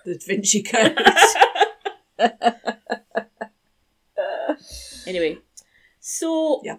[0.05, 0.63] the Da Vinci
[2.19, 2.77] Code?
[5.15, 5.39] anyway,
[5.99, 6.77] so Yeah.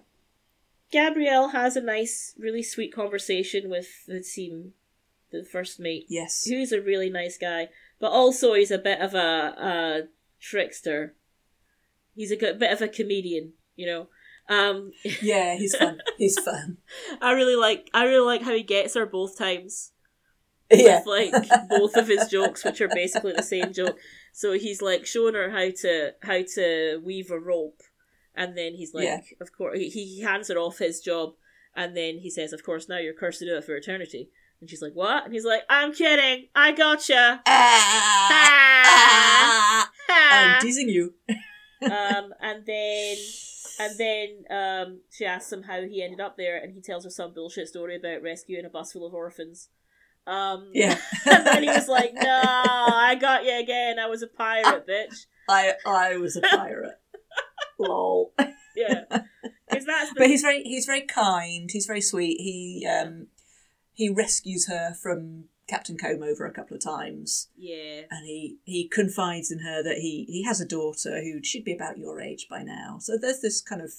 [0.90, 4.74] Gabrielle has a nice, really sweet conversation with the team,
[5.30, 6.44] the first mate, yes.
[6.44, 7.68] who's a really nice guy,
[7.98, 10.00] but also he's a bit of a, a
[10.40, 11.14] trickster.
[12.14, 14.08] He's a good, bit of a comedian, you know.
[14.48, 14.92] Um,
[15.22, 16.00] Yeah, he's fun.
[16.18, 16.76] He's fun.
[17.22, 19.92] I really like I really like how he gets her both times.
[20.70, 21.02] Yeah.
[21.04, 23.98] with like both of his jokes, which are basically the same joke.
[24.32, 27.80] So he's like showing her how to how to weave a rope,
[28.34, 29.20] and then he's like, Yeah.
[29.40, 31.34] of course, he, hands her off his job,
[31.74, 34.68] and then he says, "Of course, now you're cursed to do it for eternity." And
[34.70, 36.48] she's like, "What?" And he's like, "I'm kidding.
[36.54, 39.90] I gotcha." Ah, Ah.
[40.58, 41.14] I'm teasing you.
[41.82, 43.16] um, and then
[43.80, 47.10] and then um, she asks him how he ended up there, and he tells her
[47.10, 49.68] some bullshit story about rescuing a bus full of orphans.
[50.26, 50.96] Um, Yeah.
[51.26, 53.98] and then he was like, "No, I got you again.
[53.98, 57.00] I was a pirate, bitch." I I was a pirate.
[57.78, 58.32] Lol.
[58.74, 59.04] Yeah,
[60.10, 61.70] the But he's very he's very kind.
[61.70, 62.38] He's very sweet.
[62.40, 63.28] He um
[63.92, 68.88] he rescues her from Captain Combe over a couple of times, yeah, and he he
[68.88, 72.46] confides in her that he he has a daughter who should be about your age
[72.48, 72.98] by now.
[73.00, 73.92] So there's this kind of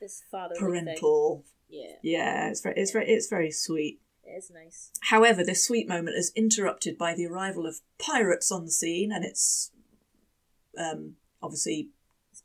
[0.00, 1.44] this father parental.
[1.68, 4.00] Yeah, Yeah, it's very it's very it's very sweet.
[4.24, 4.90] it's nice.
[5.02, 9.24] However, this sweet moment is interrupted by the arrival of pirates on the scene, and
[9.24, 9.72] it's
[10.78, 11.90] um, obviously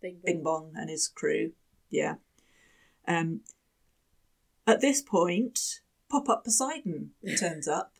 [0.01, 0.23] It's big.
[0.23, 1.51] Bing Bong and his crew.
[1.89, 2.15] Yeah.
[3.07, 3.41] Um,
[4.67, 7.93] at this point, Pop Up Poseidon turns up.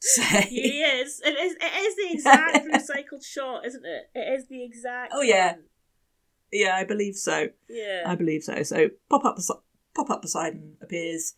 [0.00, 1.20] Say, He is.
[1.24, 1.56] It is.
[1.60, 4.10] It is the exact recycled shot, isn't it?
[4.14, 5.12] It is the exact.
[5.14, 5.52] Oh, yeah.
[5.52, 5.62] one.
[6.52, 7.48] yeah, I believe so.
[7.68, 8.02] Yeah.
[8.06, 8.62] I believe so.
[8.62, 9.38] So Pop Up
[9.94, 11.34] Pop Up Poseidon appears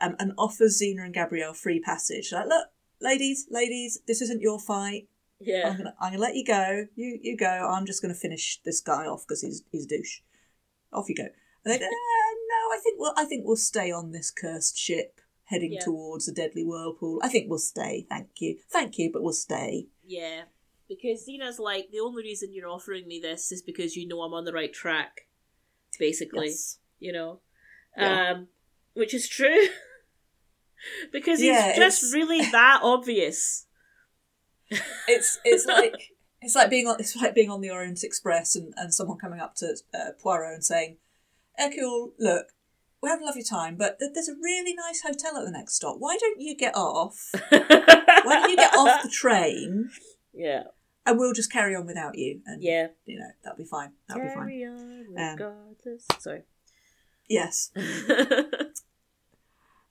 [0.00, 2.30] um, and offers Xena and Gabrielle free passage.
[2.32, 2.68] Like, look,
[3.00, 5.08] ladies, ladies, this isn't your fight.
[5.40, 5.76] I'm yeah.
[5.76, 6.86] gonna, I'm gonna let you go.
[6.94, 7.46] You, you go.
[7.46, 10.20] I'm just gonna finish this guy off because he's he's a douche.
[10.92, 11.24] Off you go.
[11.64, 14.78] And they go, "Uh, no, I think we'll, I think we'll stay on this cursed
[14.78, 15.80] ship heading Yeah.
[15.84, 17.20] towards a deadly whirlpool.
[17.22, 18.06] I think we'll stay.
[18.08, 19.88] Thank you, thank you, but we'll stay.
[20.06, 20.42] Yeah.
[20.88, 24.34] Because Xena's like, the only reason you're offering me this is because you know I'm
[24.34, 25.22] on the right track.
[25.98, 26.48] Basically.
[26.48, 26.78] Yes.
[27.00, 27.40] You know?
[27.96, 28.30] Yeah.
[28.32, 28.48] Um
[28.94, 29.66] which is true.
[31.12, 33.66] because he's Yeah, just it's- really that obvious.
[35.08, 38.72] It's it's like it's like being on it's like being on the Orient Express and,
[38.76, 40.96] and someone coming up to uh, Poirot and saying,
[41.58, 42.46] Hercule, look,
[43.00, 45.96] we're having a lovely time, but there's a really nice hotel at the next stop.
[45.98, 47.30] Why don't you get off?
[47.50, 47.66] Why
[48.24, 49.90] don't you get off the train
[50.34, 50.64] Yeah.
[51.06, 52.40] and we'll just carry on without you?
[52.46, 52.88] And Yeah.
[53.06, 53.92] you know that'll be fine.
[54.08, 54.36] That'll be fine.
[54.48, 56.06] Carry on Um, regardless.
[56.18, 56.42] Sorry.
[57.28, 57.70] Yes.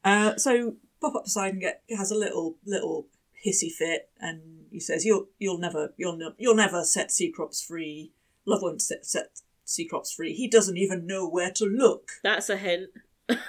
[0.05, 3.07] Uh, so Pop Up Poseidon get, has a little little
[3.45, 8.11] hissy fit, and he says, "You'll you'll never you'll ne- you'll never set Cecrops free.
[8.45, 10.33] Love won't set set Cecrops free.
[10.33, 12.89] He doesn't even know where to look." That's a hint.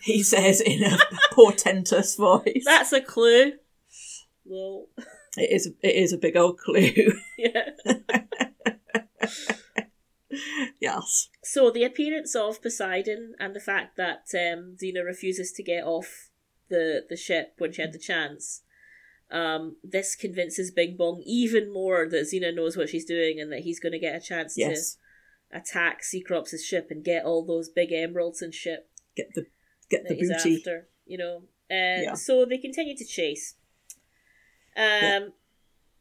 [0.00, 0.96] He says in a
[1.32, 2.62] portentous voice.
[2.64, 3.54] That's a clue.
[4.44, 4.86] Well,
[5.36, 7.14] It is a, it is a big old clue.
[7.38, 7.70] yeah.
[10.80, 11.28] yes.
[11.42, 16.30] So the appearance of Poseidon and the fact that um, Xena refuses to get off
[16.70, 18.62] the the ship when she had the chance,
[19.30, 23.60] um, this convinces Bing Bong even more that Xena knows what she's doing and that
[23.60, 24.94] he's going to get a chance Yes.
[25.52, 29.46] to attack Cecrops' ship and get all those big emeralds and shit Get the
[29.90, 30.56] get the booty.
[30.56, 30.88] after.
[31.06, 31.36] You know.
[31.70, 32.14] Uh, Yeah.
[32.14, 33.54] So they continue to chase.
[34.76, 35.28] Um, Yeah.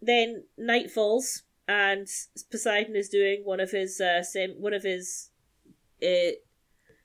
[0.01, 2.07] Then night falls, and
[2.51, 5.31] Poseidon is doing one of his uh, sem- one of his
[6.03, 6.33] uh,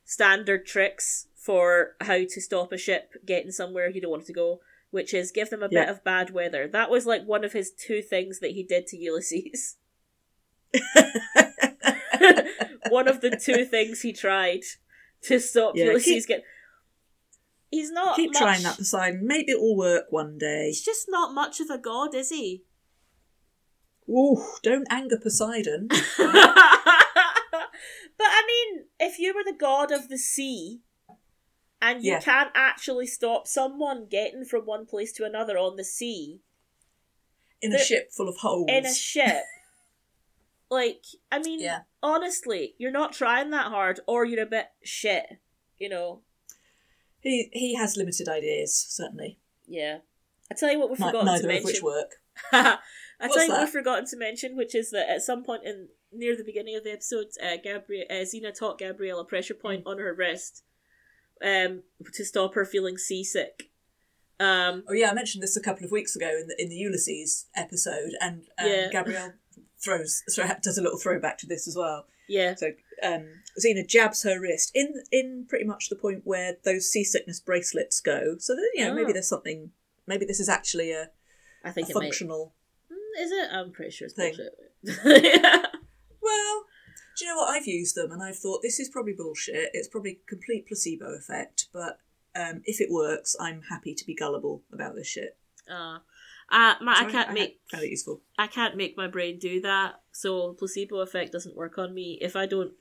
[0.05, 4.33] standard tricks for how to stop a ship getting somewhere you don't want it to
[4.33, 4.61] go,
[4.93, 5.87] which is give them a Yeah.
[5.87, 6.69] bit of bad weather.
[6.69, 9.77] That was like one of his two things that he did to Ulysses.
[12.89, 14.61] one of the two things he tried
[15.23, 16.45] to stop Yeah, Ulysses keep- get.
[17.71, 19.27] He's not Keep much, trying that, Poseidon.
[19.27, 20.67] Maybe it'll work one day.
[20.67, 22.65] He's just not much of a god, is he?
[24.11, 25.89] Ooh, don't anger Poseidon.
[25.89, 27.71] but I
[28.47, 30.81] mean, if you were the god of the sea
[31.83, 32.21] and you Yeah.
[32.21, 36.41] can't actually stop someone getting from one place to another on the sea
[37.61, 38.67] In a ship full of holes.
[38.71, 39.43] in a ship,
[40.71, 41.81] like, I mean, Yeah.
[42.03, 45.27] honestly, you're not trying that hard or you're a bit shit,
[45.79, 46.23] you know?
[47.21, 49.39] He he has limited ideas, certainly.
[49.67, 49.99] Yeah.
[50.51, 51.49] I tell you what we Ni- forgot to mention.
[51.49, 52.21] neither of which work.
[52.53, 52.79] I
[53.21, 55.89] What's tell you what we've forgotten to mention, which is that at some point in
[56.11, 59.85] near the beginning of the episode, uh, Gabriel uh, Xena taught Gabrielle a pressure point
[59.87, 60.65] on her wrist,
[61.43, 63.71] um, to stop her feeling seasick.
[64.41, 66.77] Um, Oh yeah, I mentioned this a couple of weeks ago in the in the
[66.77, 68.89] Ulysses episode, and um, Yeah.
[68.91, 69.33] Gabrielle
[69.83, 72.07] throws throw, does a little throwback to this as well.
[72.29, 72.69] yeah, So
[73.03, 73.27] um,
[73.63, 78.37] Xena jabs her wrist in in pretty much the point where those seasickness bracelets go.
[78.39, 79.13] So that you know maybe Oh.
[79.13, 79.71] there's something.
[80.07, 81.11] Maybe this is actually a.
[81.65, 82.03] I think it might.
[82.03, 82.55] functional.
[82.91, 83.49] Mm, Is it?
[83.53, 84.35] I'm pretty sure it's thing.
[84.83, 85.25] bullshit.
[85.35, 85.63] yeah.
[86.21, 86.65] Well,
[87.23, 87.51] Do you know what?
[87.51, 89.71] I've used them and I've thought this is probably bullshit.
[89.75, 92.01] It's probably complete placebo effect, but
[92.35, 95.37] um, if it works, I'm happy to be gullible about this shit.
[95.71, 95.99] Uh,
[96.51, 98.23] uh, my, So I can't I make found it useful.
[98.37, 100.01] I can't make my brain do that.
[100.11, 102.73] So placebo effect doesn't work on me if I don't.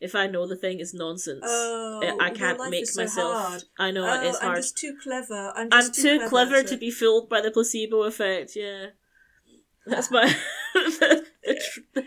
[0.00, 3.34] If I know the thing is nonsense, Oh, I- I can't make so myself.
[3.36, 3.64] hard.
[3.78, 5.52] I know oh, it is I'm just too clever.
[5.54, 8.56] I'm, I'm just too clever to to- be fooled by the placebo effect.
[8.56, 8.86] Yeah,
[9.86, 10.34] that's my
[11.44, 11.60] the,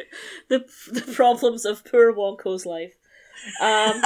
[0.50, 2.94] the, the problems of poor Wonko's life.
[3.62, 4.02] Um,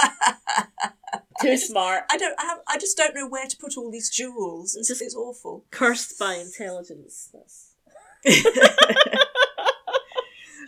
[1.41, 2.33] too smart, I don't.
[2.39, 4.75] I, have, I just don't know where to put all these jewels.
[4.75, 5.65] It's, Just- it's awful.
[5.71, 7.29] cursed by intelligence.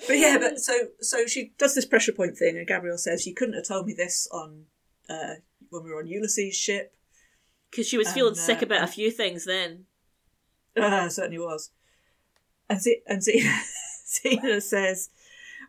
[0.08, 3.34] But yeah, but so so she does this pressure point thing, and Gabrielle says she
[3.34, 4.64] couldn't have told me this on
[5.08, 5.36] uh,
[5.70, 6.96] when we were on Ulysses' ship.
[7.70, 9.86] Because she was feeling And, uh, sick about a few things then.
[10.76, 11.70] Uh, certainly was.
[12.68, 13.48] And Z- and Z-
[14.10, 15.10] Xena says,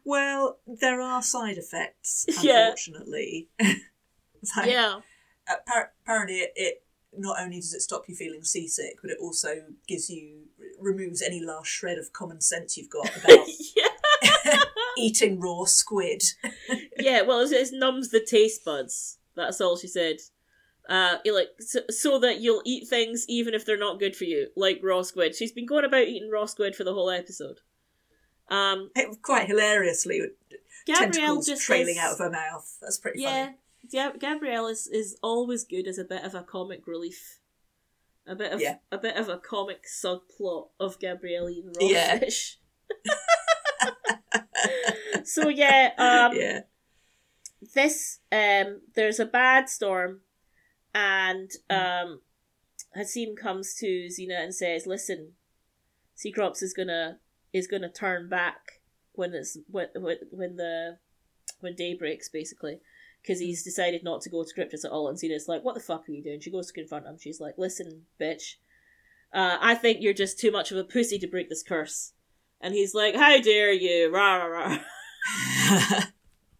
[0.04, 3.48] "Well, there are side effects, unfortunately."
[4.42, 5.00] It's like, Yeah.
[5.46, 6.82] apparently, it, it
[7.14, 9.50] not only does it stop you feeling seasick, but it also
[9.86, 10.44] gives you
[10.80, 13.46] removes any last shred of common sense you've got about
[14.96, 16.22] eating raw squid.
[16.98, 19.18] yeah, well, it, it numbs the taste buds.
[19.36, 20.16] That's all she said.
[20.88, 24.24] Uh, you like so, so that you'll eat things even if they're not good for
[24.24, 25.34] you, like raw squid.
[25.36, 27.58] She's been going about eating raw squid for the whole episode.
[28.50, 30.22] Um, It, quite hilariously,
[30.86, 32.76] Gabrielle tentacles just trailing is- out of her mouth.
[32.80, 33.56] That's pretty yeah, funny.
[33.90, 34.12] yeah.
[34.18, 37.38] Gabrielle is, is always good as a bit of a comic relief,
[38.26, 38.76] a bit of Yeah.
[38.90, 42.18] a bit of a comic subplot of Gabrielle eating raw Yeah.
[42.20, 42.58] fish.
[45.24, 46.60] so yeah, um, yeah.
[47.74, 50.20] this um there's a bad storm
[50.94, 52.20] and um
[52.96, 55.32] Hasim comes to Xena and says, Listen,
[56.16, 57.18] Cecrops is gonna
[57.52, 58.80] is gonna turn back
[59.12, 60.98] when it's when when, when the
[61.60, 62.80] when day breaks basically.
[63.22, 65.80] Because he's decided not to go to Cryptus at all, and Xena's like, "What the
[65.82, 67.18] fuck are you doing?" She goes to confront him.
[67.20, 68.54] She's like, "Listen, bitch,
[69.34, 72.14] uh, I think you're just too much of a pussy to break this curse."
[72.62, 74.78] And he's like, "How dare you!" Rah rah rah.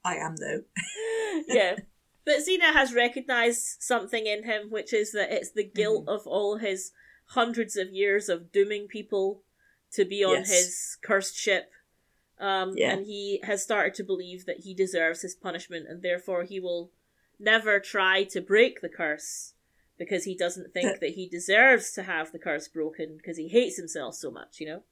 [0.05, 0.63] I am though.
[1.49, 1.77] yeah.
[2.27, 6.15] But Xena has recognized something in him, which is that it's the guilt Mm-hmm.
[6.15, 6.93] of all his
[7.29, 9.43] hundreds of years of dooming people
[9.93, 10.49] to be on Yes.
[10.51, 11.71] his cursed ship.
[12.39, 12.93] Um, Yeah.
[12.95, 16.93] And he has started to believe that he deserves his punishment, and therefore he will
[17.39, 19.55] never try to break the curse
[19.99, 23.49] because he doesn't think That- that he deserves to have the curse broken because he
[23.49, 24.85] hates himself so much, you know?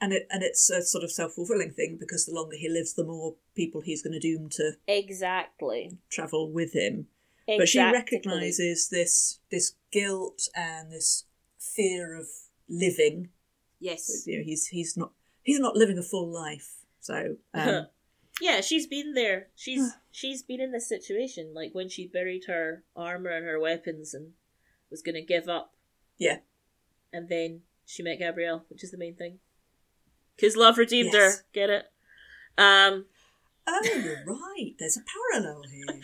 [0.00, 2.94] And it and it's a sort of self fulfilling thing because the longer he lives,
[2.94, 5.98] the more people he's going to doom to Exactly.
[6.10, 7.08] travel with him.
[7.46, 11.24] But she recognizes this this guilt and this
[11.58, 12.28] fear of
[12.68, 13.30] living.
[13.80, 14.24] Yes.
[14.26, 15.12] You know, he's he's not
[15.42, 16.74] he's not living a full life.
[17.00, 17.86] So um,
[18.40, 19.48] Yeah, she's been there.
[19.54, 24.14] She's she's been in this situation, like when she buried her armor and her weapons
[24.14, 24.32] and
[24.90, 25.72] was gonna give up.
[26.18, 26.38] Yeah.
[27.12, 29.38] And then she met Gabrielle, which is the main thing.
[30.40, 31.38] Cause love redeemed Yes.
[31.38, 31.44] her.
[31.52, 31.84] Get it?
[32.58, 33.06] Um.
[33.66, 34.74] oh, you're right.
[34.78, 35.00] There's a
[35.32, 36.00] parallel here.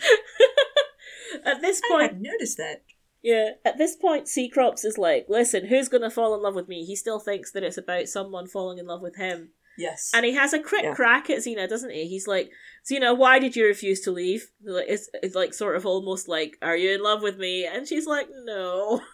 [1.45, 2.83] at this point, I hadn't noticed that.
[3.23, 3.51] Yeah.
[3.65, 6.95] At this point, Cecrops is like, "Listen, who's gonna fall in love with me?" He
[6.95, 9.53] still thinks that it's about someone falling in love with him.
[9.77, 10.11] Yes.
[10.13, 10.93] And he has a quick Yeah.
[10.93, 12.07] crack at Xena, doesn't he?
[12.07, 12.51] He's like,
[12.87, 14.51] Xena, why did you refuse to leave?
[14.63, 17.65] It's, it's like sort of almost like, are you in love with me?
[17.65, 19.01] And she's like, no.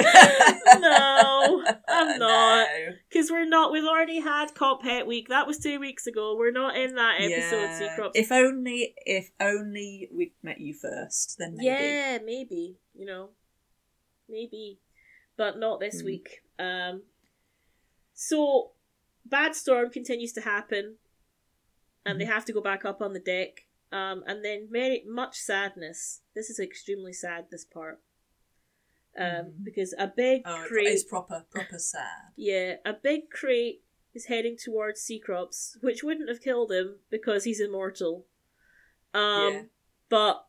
[0.80, 2.18] no, I'm not.
[2.18, 2.66] No.
[3.08, 5.28] Because we're not, we've already had Cop Het Week.
[5.28, 6.36] That was two weeks ago.
[6.36, 8.08] We're not in that episode, Yeah.
[8.14, 11.66] If only, if only we'd met you first, then maybe.
[11.66, 13.30] Yeah, maybe, you know.
[14.28, 14.78] Maybe.
[15.36, 16.06] But not this Hmm.
[16.06, 16.42] week.
[16.58, 17.02] Um
[18.14, 18.72] so
[19.24, 20.96] bad storm continues to happen
[22.04, 22.32] and they Mm-hmm.
[22.32, 23.66] have to go back up on the deck.
[23.92, 26.20] Um and then very much sadness.
[26.34, 28.00] This is extremely sad this part.
[29.16, 29.64] Um Mhm.
[29.64, 32.32] because a big Oh, crate is proper, proper sad.
[32.36, 33.82] yeah, a big crate
[34.14, 38.26] is heading towards Cecrops, which wouldn't have killed him because he's immortal.
[39.14, 39.62] Um, Yeah.
[40.08, 40.46] but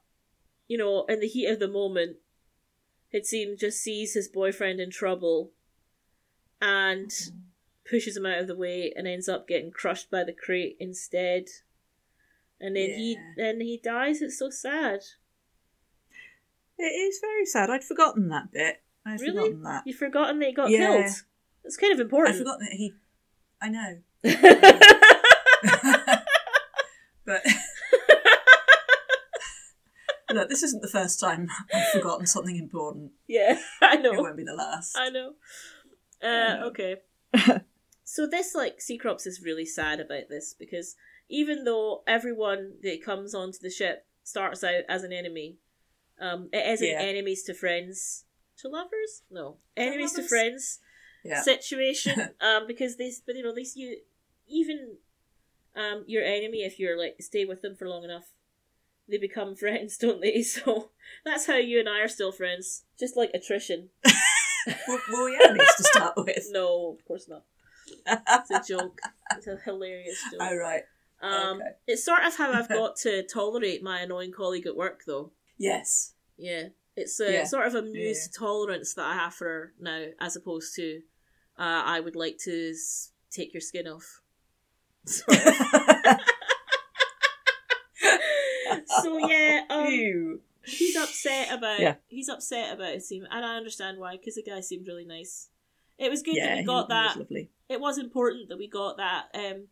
[0.68, 2.18] you know, in the heat of the moment,
[3.12, 5.52] it seems just sees his boyfriend in trouble
[6.62, 7.38] and Mm-hmm.
[7.90, 11.48] pushes him out of the way and ends up getting crushed by the crate instead.
[12.60, 12.96] And then Yeah.
[12.98, 14.22] he then he dies.
[14.22, 15.02] It's so sad.
[16.82, 17.70] It is very sad.
[17.70, 18.82] I'd forgotten that bit.
[19.06, 19.34] I'd Really?
[19.36, 19.84] forgotten that.
[19.86, 21.02] You've forgotten that he got Yeah.
[21.02, 21.12] killed.
[21.64, 22.36] It's kind of important.
[22.36, 22.94] I forgot that he.
[23.62, 24.00] I know,
[27.26, 27.42] but
[30.32, 33.12] look, this isn't the first time I've forgotten something important.
[33.28, 34.14] yeah, I know.
[34.14, 34.96] It won't be the last.
[34.98, 35.34] I know.
[36.24, 36.66] Uh, I know.
[36.68, 36.96] okay.
[38.04, 40.96] so this like Cecrops is really sad about this because
[41.30, 45.58] even though everyone that comes onto the ship starts out as an enemy,
[46.22, 47.02] um, it isn't Yeah.
[47.02, 48.26] enemies to friends
[48.60, 49.24] to lovers.
[49.30, 50.80] No, enemies to friends
[51.24, 51.42] Yeah.
[51.42, 52.30] situation.
[52.42, 53.98] um, because they, but you know, these you
[54.48, 54.98] even
[55.76, 58.32] um your enemy if you're like stay with them for long enough,
[59.10, 60.42] they become friends, don't they?
[60.44, 60.92] So
[61.26, 63.90] that's how you and I are still friends, just like attrition.
[64.88, 66.46] Were, were we enemies to start with?
[66.52, 67.46] No, of course not.
[68.06, 69.02] It's a joke.
[69.36, 70.40] It's a hilarious joke.
[70.40, 70.84] oh right.
[71.20, 71.72] Um, okay.
[71.88, 75.32] It's sort of how I've got to tolerate my annoying colleague at work, though.
[75.62, 76.14] Yes.
[76.38, 77.44] Yeah, it's a Yeah.
[77.46, 81.02] sort of a mused tolerance that I have for her now, as opposed to
[81.60, 84.22] uh, I would like to s- take your skin off.
[85.06, 85.54] Sort of.
[89.04, 91.96] so yeah, um, he's upset about Yeah.
[92.08, 95.50] he's upset about it, seem, and I understand why because the guy seemed really nice.
[95.98, 97.50] It was good that Yeah, we he- got he was that lovely.
[97.70, 99.68] it was important that we got that um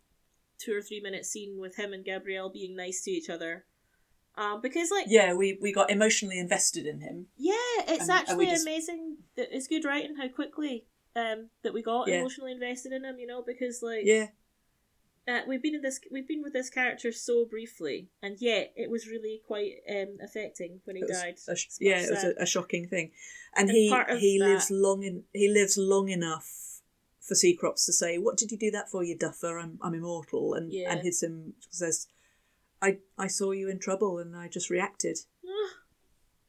[0.59, 3.65] two or three minute scene with him and Gabrielle being nice to each other.
[4.39, 7.27] Um, because like Yeah, we, we got emotionally invested in him.
[7.37, 10.85] yeah, it's And- and actually we just- amazing that it's good writing how quickly
[11.15, 12.19] um that we got Yeah.
[12.19, 14.27] emotionally invested in him, you know, because like Yeah.
[15.27, 18.89] uh, we've been in this we've been with this character so briefly and yet it
[18.89, 21.37] was really quite um affecting when he died.
[21.47, 23.11] a yeah, it was a, a shocking thing,
[23.55, 23.83] and, And he
[24.19, 26.49] he that- lives long in he lives long enough
[27.27, 29.59] for Cecrops to say, "What did you do that for, you duffer?
[29.59, 30.91] I'm I'm immortal." And Yeah.
[30.91, 32.07] and his him says,
[32.81, 35.19] "I I saw you in trouble and I just reacted."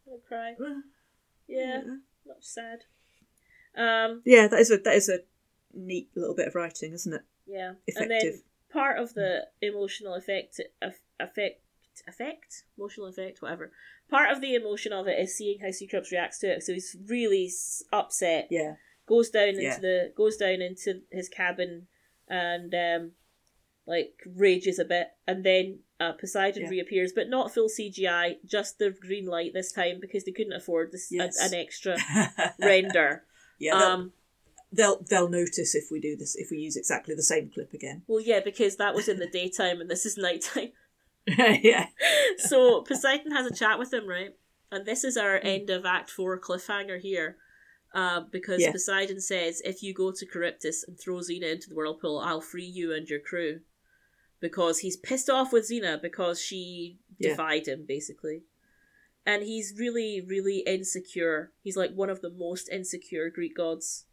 [0.07, 0.55] I'm gonna cry.
[1.49, 1.83] Yeah,
[2.27, 2.85] much sad.
[3.77, 5.21] Um yeah, that is a that is a
[5.75, 7.23] neat little bit of writing, isn't it?
[7.47, 8.03] Yeah, Effective.
[8.03, 11.61] and then part of the emotional effect, eff- effect,
[12.07, 13.73] effect, emotional effect, whatever.
[14.09, 16.63] Part of the emotion of it is seeing how Cecrops reacts to it.
[16.63, 17.51] So he's really
[17.93, 18.47] upset.
[18.51, 18.75] Yeah,
[19.07, 19.79] Goes down into Yeah.
[19.81, 21.89] the goes down into his cabin,
[22.29, 23.13] and um,
[23.91, 26.69] like rages a bit, and then uh, Poseidon Yeah.
[26.71, 30.93] reappears, but not full CGI, just the green light this time because they couldn't afford
[30.93, 31.39] this Yes.
[31.41, 31.97] an, an extra
[32.59, 33.25] render.
[33.59, 33.79] yeah.
[33.79, 34.13] They'll, Um,
[34.73, 38.03] they'll they'll notice if we do this if we use exactly the same clip again.
[38.07, 40.71] well, yeah, because that was in the daytime and this is nighttime.
[41.27, 41.87] yeah,
[42.39, 44.35] so Poseidon has a chat with him, right?
[44.73, 45.21] And this is Hmm.
[45.25, 47.37] our end of Act Four cliffhanger here,
[47.93, 48.73] uh, because Yeah.
[48.73, 52.65] Poseidon says, "If you go to Charybdis and throw Xena into the whirlpool, I'll free
[52.65, 53.61] you and your crew,"
[54.41, 57.31] because he's pissed off with Xena because she Yeah.
[57.31, 58.45] defied him, basically.
[59.27, 61.53] And he's really, really insecure.
[61.63, 64.07] He's like one of the most insecure Greek gods.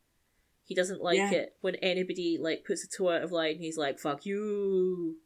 [0.65, 1.32] He doesn't like Yeah.
[1.32, 3.59] it when anybody like puts a toe out of line.
[3.59, 5.17] He's like, "Fuck you."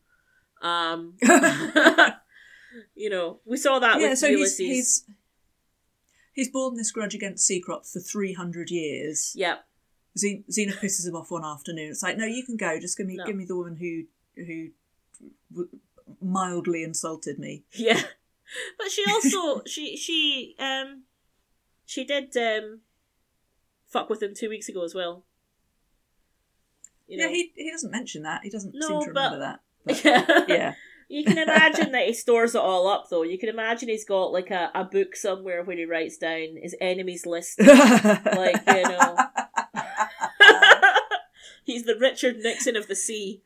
[0.61, 1.17] Um,
[2.95, 4.09] you know, we saw that yeah.
[4.09, 4.57] with So Ulysses.
[4.59, 5.05] he's
[6.33, 9.33] he's borne this grudge against Cecrops for three hundred years.
[9.35, 9.57] Yeah,
[10.15, 11.89] Xena, pisses him off one afternoon.
[11.89, 12.79] It's like, no, you can go.
[12.79, 13.25] Just give me No.
[13.25, 14.03] give me the woman who
[14.43, 14.69] who
[16.21, 17.63] mildly insulted me.
[17.73, 18.01] yeah.
[18.77, 21.03] But she also she she um
[21.85, 22.81] she did um
[23.87, 25.23] fuck with him two weeks ago as well.
[27.07, 27.25] You know?
[27.25, 28.41] Yeah, he he doesn't mention that.
[28.43, 29.59] He doesn't No, seem to remember that.
[29.83, 30.25] But, yeah.
[30.47, 30.73] yeah,
[31.09, 33.23] You can imagine that he stores it all up though.
[33.23, 36.75] You can imagine he's got like a, a book somewhere where he writes down his
[36.79, 37.59] enemies list.
[37.59, 39.17] like, you know.
[41.63, 43.41] he's the Richard Nixon of the sea.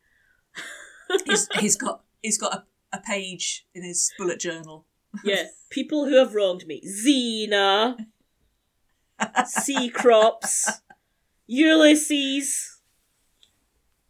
[1.26, 4.86] He's he's got he's got a, a page in his bullet journal.
[5.24, 5.46] Yeah.
[5.70, 6.82] People who have wronged me.
[6.86, 7.96] Xena.
[9.46, 10.82] Cecrops.
[11.48, 12.82] Ulysses.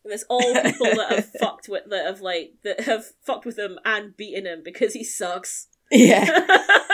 [0.03, 3.57] And it's all people that have fucked with that have like that have fucked with
[3.59, 5.67] him and beaten him because he sucks.
[5.91, 6.25] Yeah,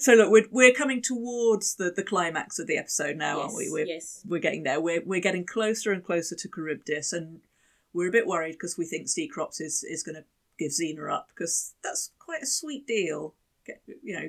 [0.00, 3.56] so look, we're we're coming towards the, the climax of the episode now, yes, aren't
[3.56, 3.70] we?
[3.70, 4.22] We're yes.
[4.26, 4.80] we're getting there.
[4.80, 7.40] We're we're getting closer and closer to Charybdis, and
[7.92, 10.24] we're a bit worried because we think Cecrops is is going to
[10.58, 13.34] give Xena up because that's quite a sweet deal.
[13.66, 14.28] Get you know,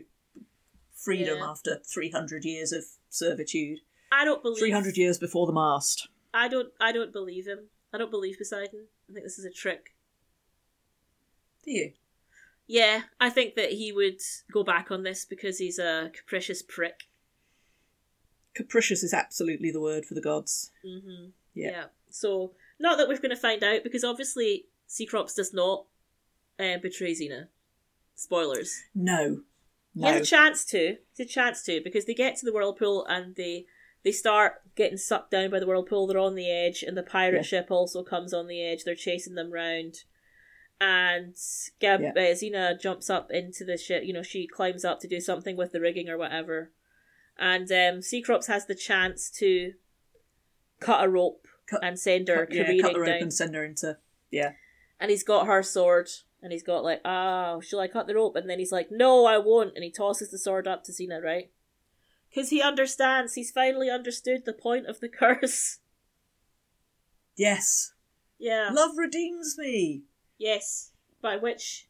[0.96, 1.50] freedom Yeah.
[1.50, 3.80] after three hundred years of servitude,
[4.12, 6.10] I don't believe three hundred years before the mast.
[6.34, 7.70] I don't I don't believe him.
[7.94, 8.88] I don't believe Poseidon.
[9.10, 9.96] I think this is a trick.
[11.64, 11.92] Do you?
[12.74, 17.02] Yeah, I think that he would go back on this because he's a capricious prick.
[18.56, 20.72] Capricious is absolutely the word for the gods.
[20.82, 21.86] hmm Yeah.
[22.10, 25.86] So, not that we're going to find out because obviously Cecrops does not
[26.60, 27.48] uh, betray Xena.
[28.16, 28.84] Spoilers.
[28.96, 29.42] No,
[29.94, 30.08] He no.
[30.08, 30.78] has a chance to.
[31.18, 33.66] He has a chance to because they get to the whirlpool and they
[34.04, 36.08] they start getting sucked down by the whirlpool.
[36.08, 37.42] They're on the edge, and the pirate Yeah.
[37.42, 38.86] ship also comes on the edge.
[38.86, 40.04] They're chasing them round,
[40.82, 41.36] and
[41.80, 42.10] Gab Yeah.
[42.10, 44.04] uh, Xena jumps up into the ship.
[44.04, 46.72] You know, she climbs up to do something with the rigging or whatever,
[47.38, 49.74] and um, Cecrops has the chance to
[50.80, 53.22] cut a rope Cut- and send her cut, yeah, cut the rope down.
[53.22, 53.98] and send her into
[54.32, 54.54] yeah.
[55.00, 56.10] And he's got her sword,
[56.42, 58.36] and he's got like, ah, shall I cut the rope?
[58.36, 59.74] And then he's like, no, I won't.
[59.76, 61.52] And he tosses the sword up to Xena, right?
[62.30, 63.34] Because he understands.
[63.36, 65.80] He's finally understood the point of the curse.
[67.36, 67.94] Yes,
[68.40, 68.70] Yeah.
[68.74, 70.04] love redeems me.
[70.42, 70.92] Yes.
[71.22, 71.88] By which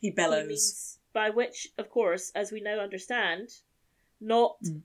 [0.00, 0.48] He he bellows.
[0.48, 3.48] means, by which, of course, as we now understand,
[4.20, 4.82] not Mm.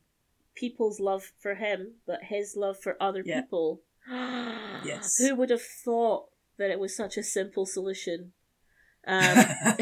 [0.55, 3.41] people's love for him, but his love for other Yeah.
[3.41, 3.82] people.
[4.86, 5.18] Yes.
[5.18, 8.34] Who would have thought that it was such a simple solution?
[9.05, 9.36] Um,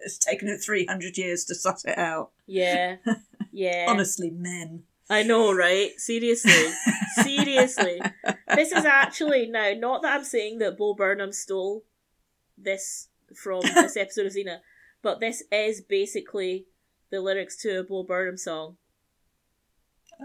[0.00, 2.32] it's taken it three hundred years to suss it out.
[2.46, 2.96] yeah.
[3.52, 3.86] Yeah.
[3.92, 4.84] Honestly, men.
[5.10, 5.90] I know, right?
[5.98, 6.52] Seriously.
[7.22, 8.00] Seriously.
[8.54, 11.84] This is actually now not that I'm saying that Bo Burnham stole
[12.60, 14.58] this from this episode of Xena,
[15.02, 16.66] but this is basically
[17.10, 18.76] the lyrics to a Bo Burnham song.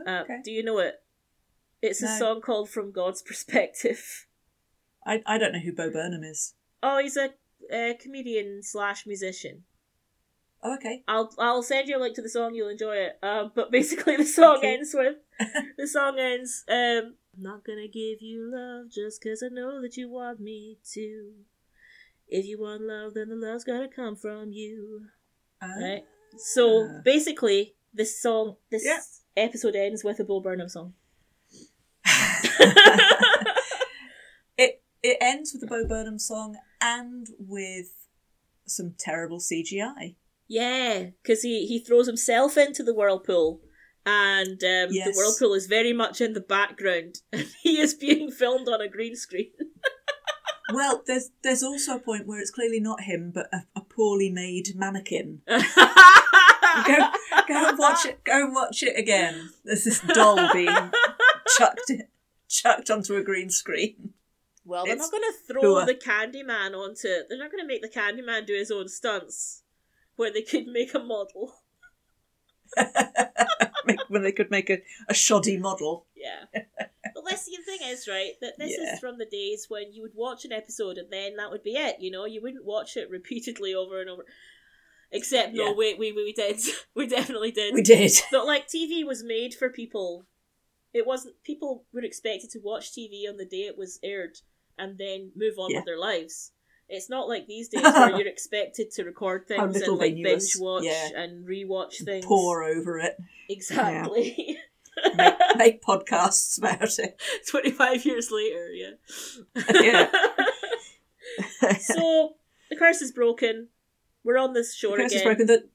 [0.08, 0.96] Uh, Do you know it?
[1.82, 4.26] It's a song called From God's Perspective.
[5.06, 6.54] I, I don't know who Bo Burnham is.
[6.82, 7.30] Oh, he's a,
[7.72, 9.64] a comedian slash musician.
[10.64, 11.04] Oh, okay.
[11.10, 12.56] I'll I'll send you a link to the song.
[12.56, 13.20] You'll enjoy it.
[13.22, 14.76] Um, but basically, the song Okay.
[14.76, 15.16] ends with
[15.78, 16.64] the song ends.
[16.70, 20.78] Um, I'm not gonna give you love just 'cause I know that you want me
[20.94, 21.34] to.
[22.34, 25.06] If you want love, then the love's gotta come from you.
[25.62, 26.04] Right.
[26.38, 27.02] So Ah.
[27.06, 29.00] basically, this song, this Yeah.
[29.38, 30.96] episode ends with a Bo Burnham song.
[34.58, 38.08] it it ends with a Bo Burnham song and with
[38.66, 40.16] some terrible CGI.
[40.48, 43.62] Yeah, because he, he throws himself into the whirlpool,
[44.06, 48.68] and um, the whirlpool is very much in the background, and he is being filmed
[48.68, 49.52] on a green screen.
[50.74, 54.30] Well, there's there's also a point where it's clearly not him, but a, a poorly
[54.30, 55.42] made mannequin.
[55.48, 56.96] Go
[57.48, 58.24] go and watch it.
[58.24, 59.52] Go and watch it again.
[59.64, 60.76] There's this doll being
[61.58, 61.92] chucked
[62.50, 64.14] chucked onto a green screen.
[64.66, 67.08] Well, they're It's not going to throw are- the Candyman onto.
[67.08, 67.28] it.
[67.30, 69.62] They're not going to make the Candyman do his own stunts,
[70.16, 71.54] where they could make a model.
[73.86, 76.06] Make, when they could make a, a shoddy model.
[76.16, 76.62] Yeah.
[77.36, 78.94] see, the thing is, right, that this Yeah.
[78.94, 81.76] is from the days when you would watch an episode and then that would be
[81.76, 82.26] it, you know?
[82.26, 84.26] You wouldn't watch it repeatedly over and over.
[85.12, 85.74] Except, no, Yeah.
[85.76, 86.60] wait, we, we, we did.
[86.96, 87.74] We definitely did.
[87.74, 88.12] We did.
[88.32, 90.26] But, like, TV was made for people.
[90.94, 91.42] It wasn't.
[91.44, 94.38] People were expected to watch TV on the day it was aired
[94.78, 95.78] and then move on Yeah.
[95.80, 96.52] with their lives.
[96.90, 100.60] It's not like these days where you're expected to record things and like binge us.
[100.60, 101.10] watch Yeah.
[101.16, 102.26] and rewatch things.
[102.26, 103.18] Pour over it.
[103.50, 104.58] Exactly.
[105.16, 107.20] Make, make podcasts about it.
[107.50, 108.92] 25 years later, yeah.
[109.74, 110.10] Yeah.
[111.80, 112.36] so
[112.70, 113.70] the curse is broken.
[114.24, 115.36] We're on this shore The curse is again.
[115.36, 115.48] broken.
[115.48, 115.70] That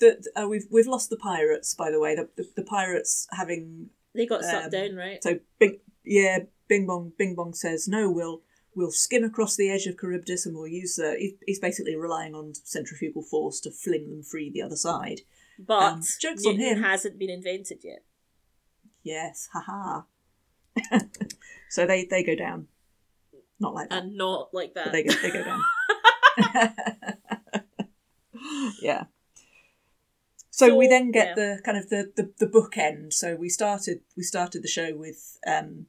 [0.00, 1.74] that uh, we've we've lost the pirates.
[1.74, 5.22] By the way, the the, the pirates having They got sucked Um, down, right?
[5.22, 8.10] so Bing yeah Bing Bong Bing Bong says no.
[8.10, 8.42] We'll
[8.74, 11.16] we'll skim across the edge of Charybdis and we'll use the.
[11.18, 15.20] he- He's basically relying on centrifugal force to fling them free the other side.
[15.58, 16.82] But um, joke's on Newton him.
[16.82, 18.02] hasn't been invented yet.
[19.02, 20.02] Yes, haha.
[21.70, 22.68] so they they go down.
[23.58, 24.86] Not like that, And not like that.
[24.86, 25.60] but they go they go down.
[28.82, 29.04] yeah.
[30.54, 31.34] So, we then get yeah.
[31.34, 33.12] the kind of the, the the bookend.
[33.14, 35.86] So we started we started the show with um,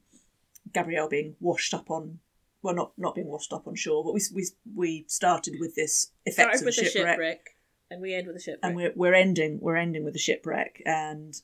[0.72, 2.18] Gabrielle being washed up on
[2.62, 6.10] well not not being washed up on shore, but we we we started with this
[6.24, 7.56] effects Started of with a shipwreck, shipwreck.
[7.90, 8.60] And we end with a shipwreck.
[8.62, 11.40] and we're we're ending we're ending with a shipwreck and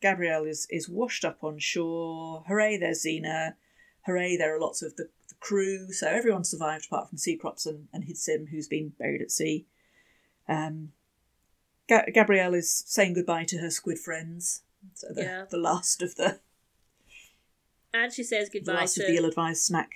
[0.00, 2.44] Gabrielle is is washed up on shore.
[2.46, 2.76] Hooray!
[2.76, 3.54] There's Xena.
[4.06, 4.36] Hooray!
[4.36, 5.92] There are lots of the, the crew.
[5.92, 9.66] So everyone survived apart from Cecrops and and his sim who's been buried at sea.
[10.48, 10.92] Um,
[11.88, 14.62] Ga- Gabrielle is saying goodbye to her squid friends.
[14.94, 15.44] So the, Yeah.
[15.50, 16.40] the last of the,
[17.92, 19.90] and she says goodbye the last to of the ill-advised snack.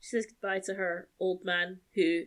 [0.00, 2.24] she says goodbye to her old man who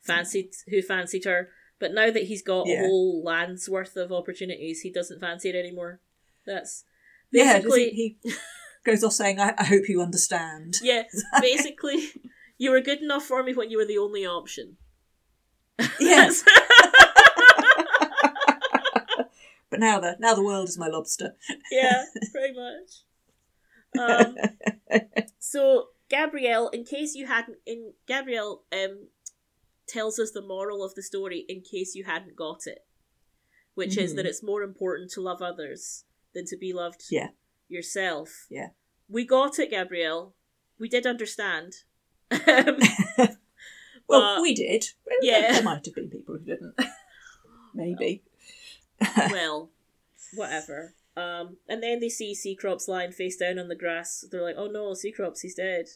[0.00, 1.50] fancied who fancied her.
[1.78, 2.84] But now that he's got Yeah.
[2.84, 6.00] a whole land's worth of opportunities, he doesn't fancy it anymore.
[6.46, 6.84] That's
[7.30, 8.34] Yeah, basically he, he
[8.84, 11.04] goes off saying, I, "I hope you understand." Yeah,
[11.40, 12.10] basically,
[12.58, 14.76] you were good enough for me when you were the only option.
[16.00, 16.44] Yes,
[19.70, 21.34] but now the now the world is my lobster.
[21.70, 23.04] yeah, pretty much.
[23.98, 24.36] Um,
[25.38, 29.08] so Gabrielle, in case you hadn't, in Gabrielle um
[29.88, 32.84] tells us the moral of the story in case you hadn't got it,
[33.74, 34.16] which is Mhm.
[34.16, 36.04] that it's more important to love others
[36.34, 37.28] than to be loved Yeah.
[37.68, 38.46] yourself.
[38.50, 38.68] Yeah.
[39.08, 40.34] We got it, Gabrielle.
[40.78, 41.74] We did understand.
[42.30, 42.78] Um,
[44.08, 44.84] Well, But- we did.
[45.22, 45.52] Yeah.
[45.52, 46.74] there might have been people who didn't.
[47.74, 48.22] Maybe.
[49.30, 49.70] well,
[50.34, 50.94] whatever.
[51.16, 54.24] Um, and then they see Cecrops lying face down on the grass.
[54.30, 55.86] They're like, "Oh no, Cecrops, he's dead."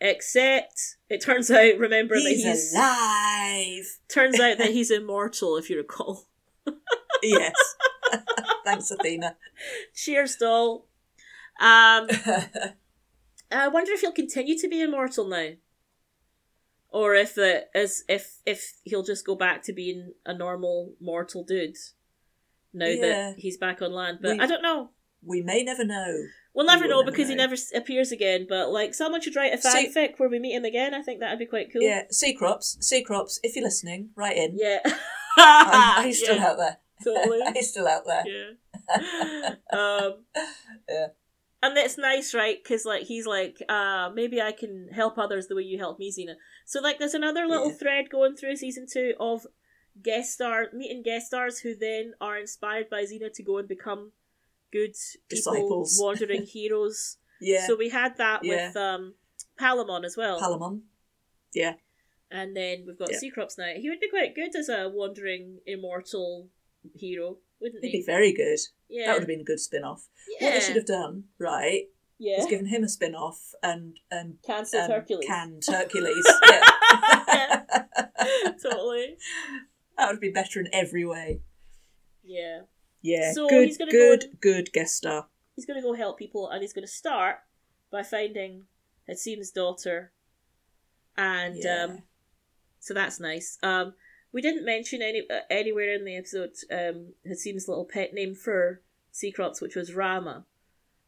[0.00, 3.98] Except it turns out, remember He's, that he's alive.
[4.08, 6.28] turns out that he's immortal, if you recall.
[7.22, 7.54] Yes.
[8.64, 9.36] Thanks, Athena.
[9.94, 10.86] Cheers, doll.
[11.60, 12.08] Um,
[13.50, 15.50] I wonder if he'll continue to be immortal now,
[16.90, 21.44] or if the as if if he'll just go back to being a normal mortal
[21.44, 21.76] dude
[22.72, 23.00] now Yeah.
[23.00, 24.18] that he's back on land.
[24.22, 24.90] But We- I don't know.
[25.22, 26.14] we may never know.
[26.54, 28.46] We'll never will know never because he never appears again.
[28.48, 30.92] But like, someone should write a fanfic where we meet him again.
[30.94, 31.82] I think that'd be quite cool.
[31.82, 34.56] Yeah, Cecrops, Sea Crops, if you're listening, write in.
[34.58, 34.80] Yeah.
[36.04, 36.76] You still Yeah, out there?
[37.04, 37.40] Totally.
[37.54, 38.24] You still out there?
[38.26, 39.54] Yeah.
[39.72, 40.24] um,
[40.88, 41.06] Yeah.
[41.60, 42.56] And that's nice, right?
[42.62, 46.12] Because like he's like, uh, maybe I can help others the way you helped me,
[46.12, 46.34] Xena.
[46.66, 47.74] So like, there's another little Yeah.
[47.78, 49.44] thread going through season two of
[50.00, 54.12] guest star meeting guest stars who then are inspired by Xena to go and become
[54.72, 54.94] good
[55.28, 57.16] people, wandering heroes.
[57.40, 57.66] Yeah.
[57.66, 58.68] So we had that Yeah.
[58.68, 59.14] with um,
[59.60, 60.40] Palamon as well.
[60.40, 60.82] Palamon.
[61.52, 61.74] Yeah.
[62.30, 63.18] And then we've got Yeah.
[63.18, 63.72] Cecrops now.
[63.76, 66.50] He would be quite good as a wandering immortal
[66.94, 67.98] hero, wouldn't He'd he?
[67.98, 68.58] be very good.
[68.88, 69.06] yeah.
[69.06, 70.06] That would have been a good spin off.
[70.40, 70.48] yeah.
[70.48, 71.84] What they should have done, right,
[72.18, 72.38] yeah.
[72.40, 75.26] is given him a spin off and and Cancel um, Hercules.
[75.26, 76.26] canned Hercules.
[76.48, 76.84] yeah.
[78.62, 79.16] totally.
[79.96, 81.40] that would be better in every way.
[82.24, 82.60] Yeah.
[83.02, 83.32] Yeah.
[83.32, 85.26] So good, he's gonna good, go and- good guest star.
[85.56, 87.38] He's going to go help people and he's going to start
[87.90, 88.66] by finding
[89.08, 90.12] Hassim's daughter.
[91.16, 91.86] And Yeah.
[91.88, 92.02] um,
[92.78, 93.58] so that's nice.
[93.60, 93.94] Um,
[94.32, 98.80] we didn't mention any uh, anywhere in the episode um, Hassim's little pet name for
[99.12, 100.44] Cecrops, which was Rama.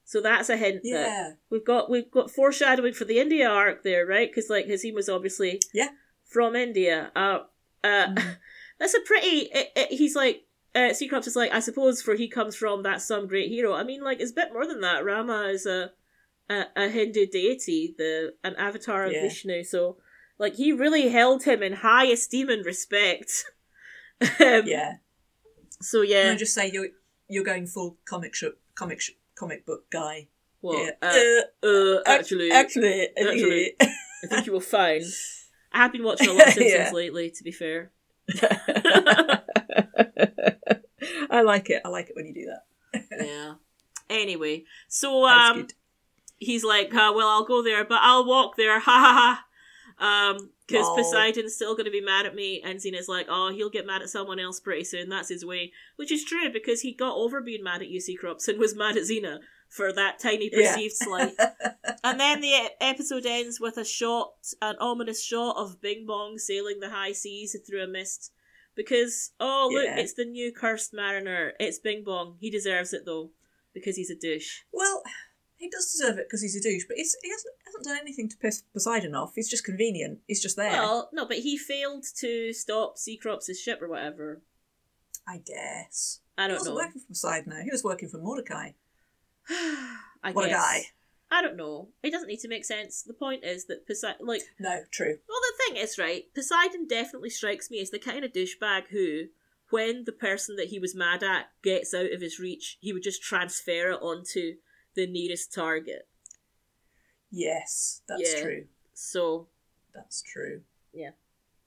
[0.05, 4.05] So that's a hint that we've got we've got foreshadowing for the India arc there,
[4.07, 4.29] right?
[4.29, 5.89] Because like Hassim was obviously Yeah.
[6.25, 7.13] from India.
[7.15, 7.41] Uh,
[7.85, 8.37] uh, Mhm.
[8.79, 9.49] that's a pretty.
[9.53, 10.45] It, it, he's like
[10.75, 13.73] uh, Cecrops is like I suppose for he comes from that's some great hero.
[13.75, 15.05] I mean, like it's a bit more than that.
[15.05, 15.93] Rama is a
[16.49, 19.23] a, a Hindu deity, the an avatar of Yeah.
[19.23, 19.63] Vishnu.
[19.63, 19.99] So
[20.41, 23.45] like he really held him in high esteem and respect.
[24.41, 24.95] um, Yeah.
[25.81, 26.33] So Can yeah.
[26.33, 26.89] I just say you're
[27.29, 30.27] you're going full comic sh- comic sh- comic book guy.
[30.61, 30.79] What?
[31.03, 31.09] Yeah.
[31.09, 33.75] Uh, uh, ac- actually, actually, actually.
[33.81, 35.05] I think you will find.
[35.73, 36.91] I have been watching a lot of Simpsons Yeah.
[36.93, 37.93] lately, to be fair.
[41.31, 41.81] I like it.
[41.85, 43.07] I like it when you do that.
[43.25, 43.55] yeah.
[44.11, 45.69] Anyway, so um,
[46.39, 49.45] he's like, uh, "Well, I'll go there, but I'll walk there." Ha ha ha.
[50.01, 50.97] Um, because Lol.
[50.97, 54.03] Poseidon's still going to be mad at me, and Xena's like, "Oh, he'll get mad
[54.03, 55.09] at someone else pretty soon.
[55.09, 58.49] That's his way." Which is true because he got over being mad at you, Crops,
[58.49, 59.39] and was mad at Xena
[59.69, 60.73] for that tiny Yeah.
[60.75, 61.35] perceived slight.
[62.03, 64.33] And then the episode ends with a shot,
[64.63, 68.33] an ominous shot of Bing Bong sailing the high seas through a mist.
[68.75, 69.99] Because, oh, look, Yeah.
[69.99, 71.53] it's the new cursed mariner.
[71.61, 72.37] It's Bing Bong.
[72.41, 73.33] He deserves it, though,
[73.75, 74.61] because he's a douche.
[74.73, 75.03] Well,
[75.61, 78.29] he does deserve it because he's a douche, but he's, he hasn't, hasn't done anything
[78.31, 79.33] to piss Poseidon off.
[79.35, 80.21] He's just convenient.
[80.27, 80.71] He's just there.
[80.73, 84.41] Well, no, but he failed to stop Cecrops' ship or whatever.
[85.29, 86.21] I guess.
[86.39, 86.83] I don't he wasn't know.
[86.83, 87.63] working for Poseidon now.
[87.63, 88.71] He was working for Mordecai.
[89.51, 90.57] I What a guess.
[90.61, 90.81] guy.
[91.31, 91.89] I don't know.
[92.03, 93.03] It doesn't need to make sense.
[93.03, 95.19] The point is that Poseidon, like, No, true.
[95.29, 99.27] Well, the thing is, right, Poseidon definitely strikes me as the kind of douchebag who,
[99.71, 103.05] when the person that he was mad at gets out of his reach, he would
[103.05, 104.55] just transfer it onto
[104.95, 106.09] the nearest target.
[107.31, 108.43] Yes, that's Yeah.
[108.43, 108.65] true.
[108.95, 109.49] So,
[109.95, 110.63] That's true.
[110.93, 111.11] Yeah.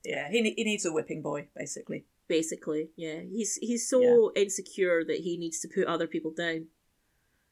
[0.06, 2.06] Yeah, he, he needs a whipping boy, basically.
[2.28, 6.68] basically, yeah, he's he's so insecure that he needs to put other people down.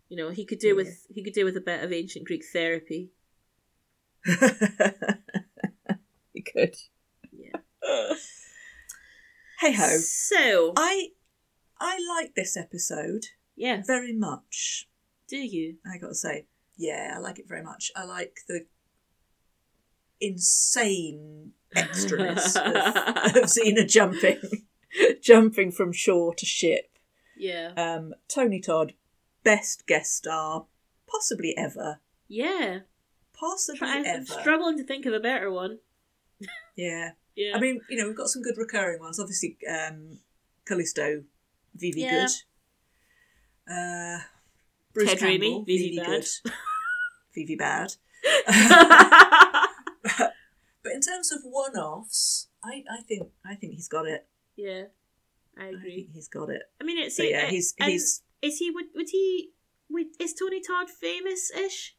[0.10, 0.74] You know, he could do Yeah.
[0.74, 3.12] with he could do with a bit of ancient Greek therapy.
[6.34, 6.76] he could.
[7.32, 7.60] Yeah.
[9.60, 9.98] hey ho.
[10.00, 11.10] So, I
[11.80, 14.90] I like this episode yeah, very much.
[15.32, 15.78] Do you?
[15.92, 16.46] I gotta say,
[16.78, 17.92] yeah, I like it very much.
[17.96, 18.66] I like the
[20.20, 24.40] insane extras of, of Xena jumping,
[25.22, 26.90] jumping from shore to ship.
[27.38, 28.94] Yeah, Um, Tony Todd,
[29.44, 30.66] best guest star,
[31.10, 32.80] possibly ever, yeah.
[33.34, 34.26] possibly Try- I'm ever.
[34.26, 35.80] struggling to think of a better one.
[36.76, 39.20] yeah, Yeah, I mean, you know, we've got some good recurring ones.
[39.20, 40.20] Obviously, um,
[40.68, 41.24] Callisto,
[41.74, 42.28] Vivi Yeah.
[42.28, 43.74] good.
[43.74, 44.20] Uh,
[44.94, 46.06] Bruce Ted Raimi, Campbell, Vivi bad.
[46.08, 46.28] good.
[47.36, 47.94] Vivi bad.
[50.84, 54.28] But in terms of one-offs, I, I think I think he's got it.
[54.56, 54.86] yeah,
[55.58, 55.96] I I agree.
[55.96, 56.64] think he's got it.
[56.82, 59.52] I mean, it's So yeah, uh, he's he's is he would would he
[59.92, 61.96] would is Tony Todd famous ish?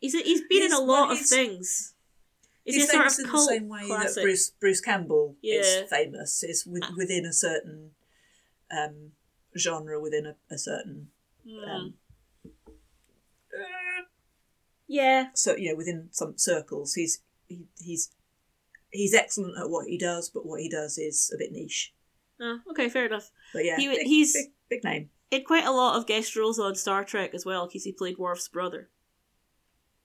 [0.00, 1.92] He's he's been in a lot well, of things.
[2.64, 4.14] Is he's he a sort famous of in the same way classic?
[4.14, 5.60] that Bruce Bruce Campbell Yeah.
[5.60, 6.42] is famous.
[6.42, 6.94] Is with, Ah.
[6.96, 7.90] within a certain
[8.70, 9.12] um,
[9.58, 11.08] genre within a, a certain
[11.66, 11.94] um,
[14.88, 15.26] yeah.
[15.34, 16.94] so you know within some circles.
[16.94, 18.10] He's he, he's
[18.90, 21.92] he's excellent at what he does, but what he does is a bit niche.
[22.40, 23.30] Oh, okay, fair enough.
[23.52, 25.10] But yeah, He- big, he's- big, big name.
[25.30, 27.92] He had quite a lot of guest roles on Star Trek as well, because he
[27.92, 28.90] played Worf's brother.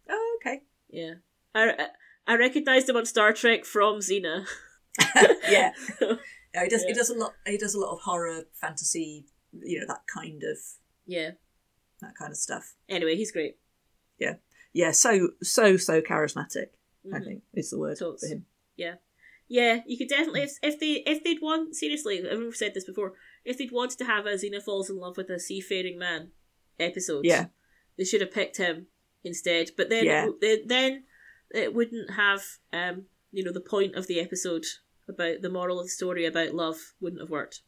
[0.09, 0.61] Oh, okay.
[0.89, 1.15] Yeah.
[1.53, 1.87] I,
[2.25, 4.45] I recognised him on Star Trek from Xena.
[5.49, 5.71] yeah.
[6.53, 6.83] Yeah, he does.
[6.85, 7.33] He does a lot.
[7.45, 9.25] He does a lot of horror, fantasy.
[9.51, 10.57] You know that kind of
[11.07, 11.31] yeah.
[12.01, 12.75] that kind of stuff.
[12.87, 13.57] Anyway, he's great.
[14.19, 14.35] Yeah,
[14.73, 16.67] Yeah, so so so charismatic.
[17.11, 17.23] I Mhm.
[17.25, 18.45] think is the word for him.
[18.75, 18.95] Yeah.
[19.47, 23.13] Yeah, you could definitely if, if they if they'd want seriously, I've said this before.
[23.45, 26.31] If they'd wanted to have a Xena falls in love with a seafaring man
[26.79, 27.47] episode, Yeah.
[27.97, 28.87] they should have picked him
[29.23, 29.71] instead.
[29.77, 30.29] But then, Yeah.
[30.41, 31.05] it, then
[31.51, 32.43] it wouldn't have
[32.73, 34.65] um you know the point of the episode
[35.07, 37.61] about the moral of the story about love wouldn't have worked.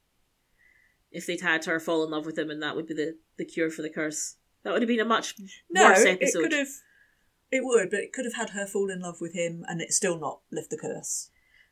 [1.11, 3.45] If they'd had her fall in love with him, and that would be the the
[3.45, 4.35] cure for the curse.
[4.63, 5.33] That would have been a much
[5.71, 6.41] No, worse it, it episode.
[6.43, 6.67] could have.
[7.51, 9.91] It would, but it could have had her fall in love with him and it
[9.91, 11.31] still not lift the curse.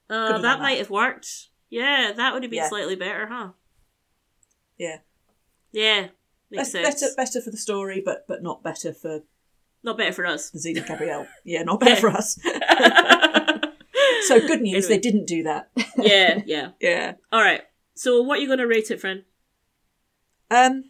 [0.10, 1.50] Uh, Could've that might have worked.
[1.70, 2.70] Yeah, that would have been Yeah.
[2.70, 3.50] slightly better, huh?
[4.78, 5.00] Yeah,
[5.72, 6.08] Yeah,
[6.50, 7.02] makes Be- sense.
[7.02, 9.22] better better for the story, but but not better for
[9.84, 10.50] Not better for us.
[10.50, 11.28] the Xena Gabrielle.
[11.44, 12.00] Yeah, not better Yeah.
[12.00, 12.40] for us.
[14.28, 14.96] So good news, Anyway.
[14.96, 15.70] they didn't do that.
[15.98, 16.72] yeah, yeah.
[16.82, 17.14] yeah.
[17.32, 17.62] All right.
[17.94, 19.24] So, what are you going to rate it, friend?
[20.52, 20.86] Um,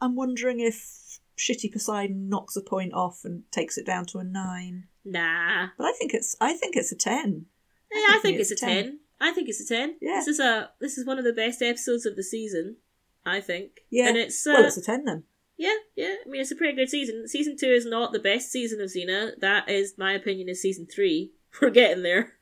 [0.00, 4.24] I'm wondering if Shitty Poseidon knocks a point off and takes it down to a
[4.24, 4.88] nine.
[5.04, 5.68] Nah.
[5.78, 7.46] But I think it's I think it's a ten.
[7.92, 8.98] Yeah, I think it's a 10.
[9.20, 9.96] I think it's a 10.
[10.02, 10.16] Yeah.
[10.16, 12.76] This is a this is one of the best episodes of the season,
[13.24, 13.80] I think.
[13.90, 14.08] Yeah.
[14.08, 15.22] And it's uh, well, it's a ten then.
[15.56, 16.16] yeah, yeah.
[16.26, 17.26] I mean, it's a pretty good season.
[17.28, 19.30] Season 2 is not the best season of Xena.
[19.40, 21.30] That is my opinion is season 3.
[21.62, 22.32] We're getting there.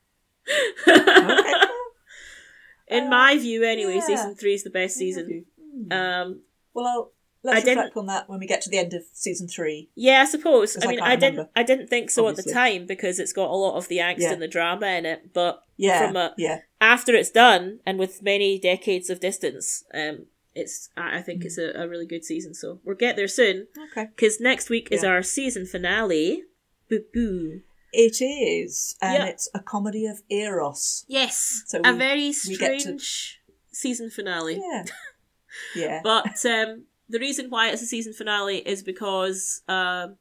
[0.87, 1.51] Okay.
[2.87, 4.01] In Uh, my view anyway, yeah.
[4.05, 5.45] season 3 is the best season.
[5.61, 5.91] Hmm.
[5.93, 6.41] Um
[6.73, 7.11] well, I'll,
[7.53, 9.89] let's reflect on that when we get to the end of season three.
[9.95, 10.77] Yeah, I suppose.
[10.81, 11.33] I mean, I, didn't.
[11.35, 13.97] remember, I didn't think so at the time because it's got a lot of the
[13.97, 14.33] angst Yeah.
[14.33, 15.33] and the drama in it.
[15.33, 20.25] But Yeah, From a- yeah, after it's done, and with many decades of distance, um,
[20.53, 20.89] it's.
[20.97, 22.53] I think it's a, a really good season.
[22.53, 24.07] So we'll get there soon okay.
[24.15, 25.09] because next week is Yeah.
[25.09, 26.43] our season finale.
[26.89, 27.61] Boo boo.
[27.97, 29.29] It is, and Yeah.
[29.29, 31.05] it's a comedy of eros.
[31.07, 33.41] Yes, So a very we get to- strange
[33.71, 34.61] season finale.
[34.61, 34.83] Yeah,
[35.75, 36.01] yeah.
[36.03, 40.17] But um, the reason why it's a season finale is because um,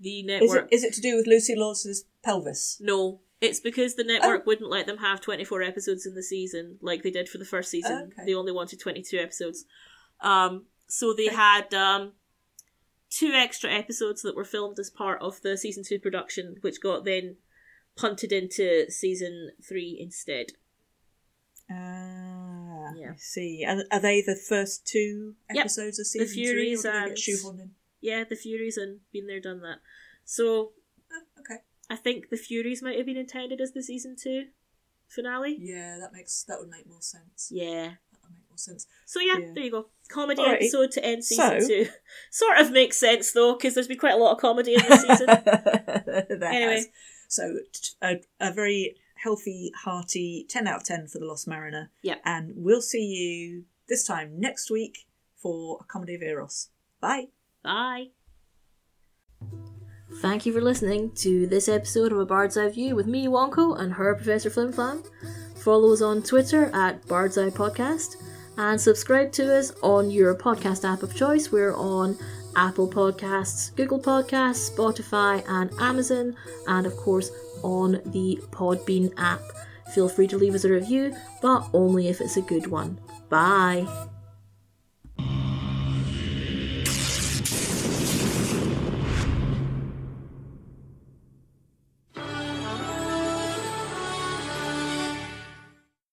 [0.00, 0.68] the is network.
[0.70, 2.78] it is it to do with Lucy Lawless's pelvis?
[2.80, 4.44] No, it's because the network Oh.
[4.46, 7.70] wouldn't let them have 24 episodes in the season like they did for the first
[7.70, 8.10] season.
[8.12, 8.26] Okay.
[8.26, 9.64] They only wanted 22 episodes.
[10.20, 11.36] Um, so they Okay.
[11.36, 12.12] had um,
[13.10, 17.04] two extra episodes that were filmed as part of the season 2 production, which got
[17.04, 17.36] then
[17.96, 20.46] punted into season 3 instead.
[22.88, 23.10] Ah, Yeah.
[23.12, 23.64] I see.
[23.66, 25.60] And are they the first two Yep.
[25.60, 27.70] episodes of season Furies three, or do they and-?
[28.00, 29.78] Yeah, the Furies and been there, done that.
[30.24, 30.72] So
[31.12, 31.62] Oh, okay.
[31.90, 34.48] I think the Furies might have been intended as the season 2
[35.08, 35.56] finale.
[35.58, 37.48] Yeah, that makes that would make more sense.
[37.50, 37.94] Yeah.
[38.12, 38.86] That would make more sense.
[39.06, 39.52] So yeah, Yeah.
[39.54, 39.88] there you go.
[40.10, 40.54] Comedy Alrighty.
[40.56, 41.88] episode to end season So- two.
[42.30, 45.00] Sort of makes sense though, because there's been quite a lot of comedy in this
[45.02, 45.28] season.
[46.42, 46.74] Anyway.
[46.76, 46.88] has.
[47.28, 47.58] so
[48.00, 51.90] a very healthy, hearty ten out of ten for the Lost Mariner.
[52.02, 52.20] Yep.
[52.24, 55.06] And we'll see you this time next week
[55.36, 56.68] for a comedy of eros.
[57.00, 57.28] Bye.
[57.62, 58.08] Bye.
[60.20, 63.78] Thank you for listening to this episode of A Bird's Eye View with me, Wonko,
[63.78, 65.06] and her, Professor Flimflam.
[65.58, 68.16] Follow us on Twitter at Bird's Eye Podcast
[68.56, 71.52] and subscribe to us on your podcast app of choice.
[71.52, 72.16] We're on
[72.56, 76.34] Apple Podcasts, Google Podcasts, Spotify, and Amazon,
[76.66, 77.30] and of course
[77.62, 79.42] on the Podbean app.
[79.94, 82.98] Feel free to leave us a review, but only if it's a good one.
[83.28, 83.86] Bye.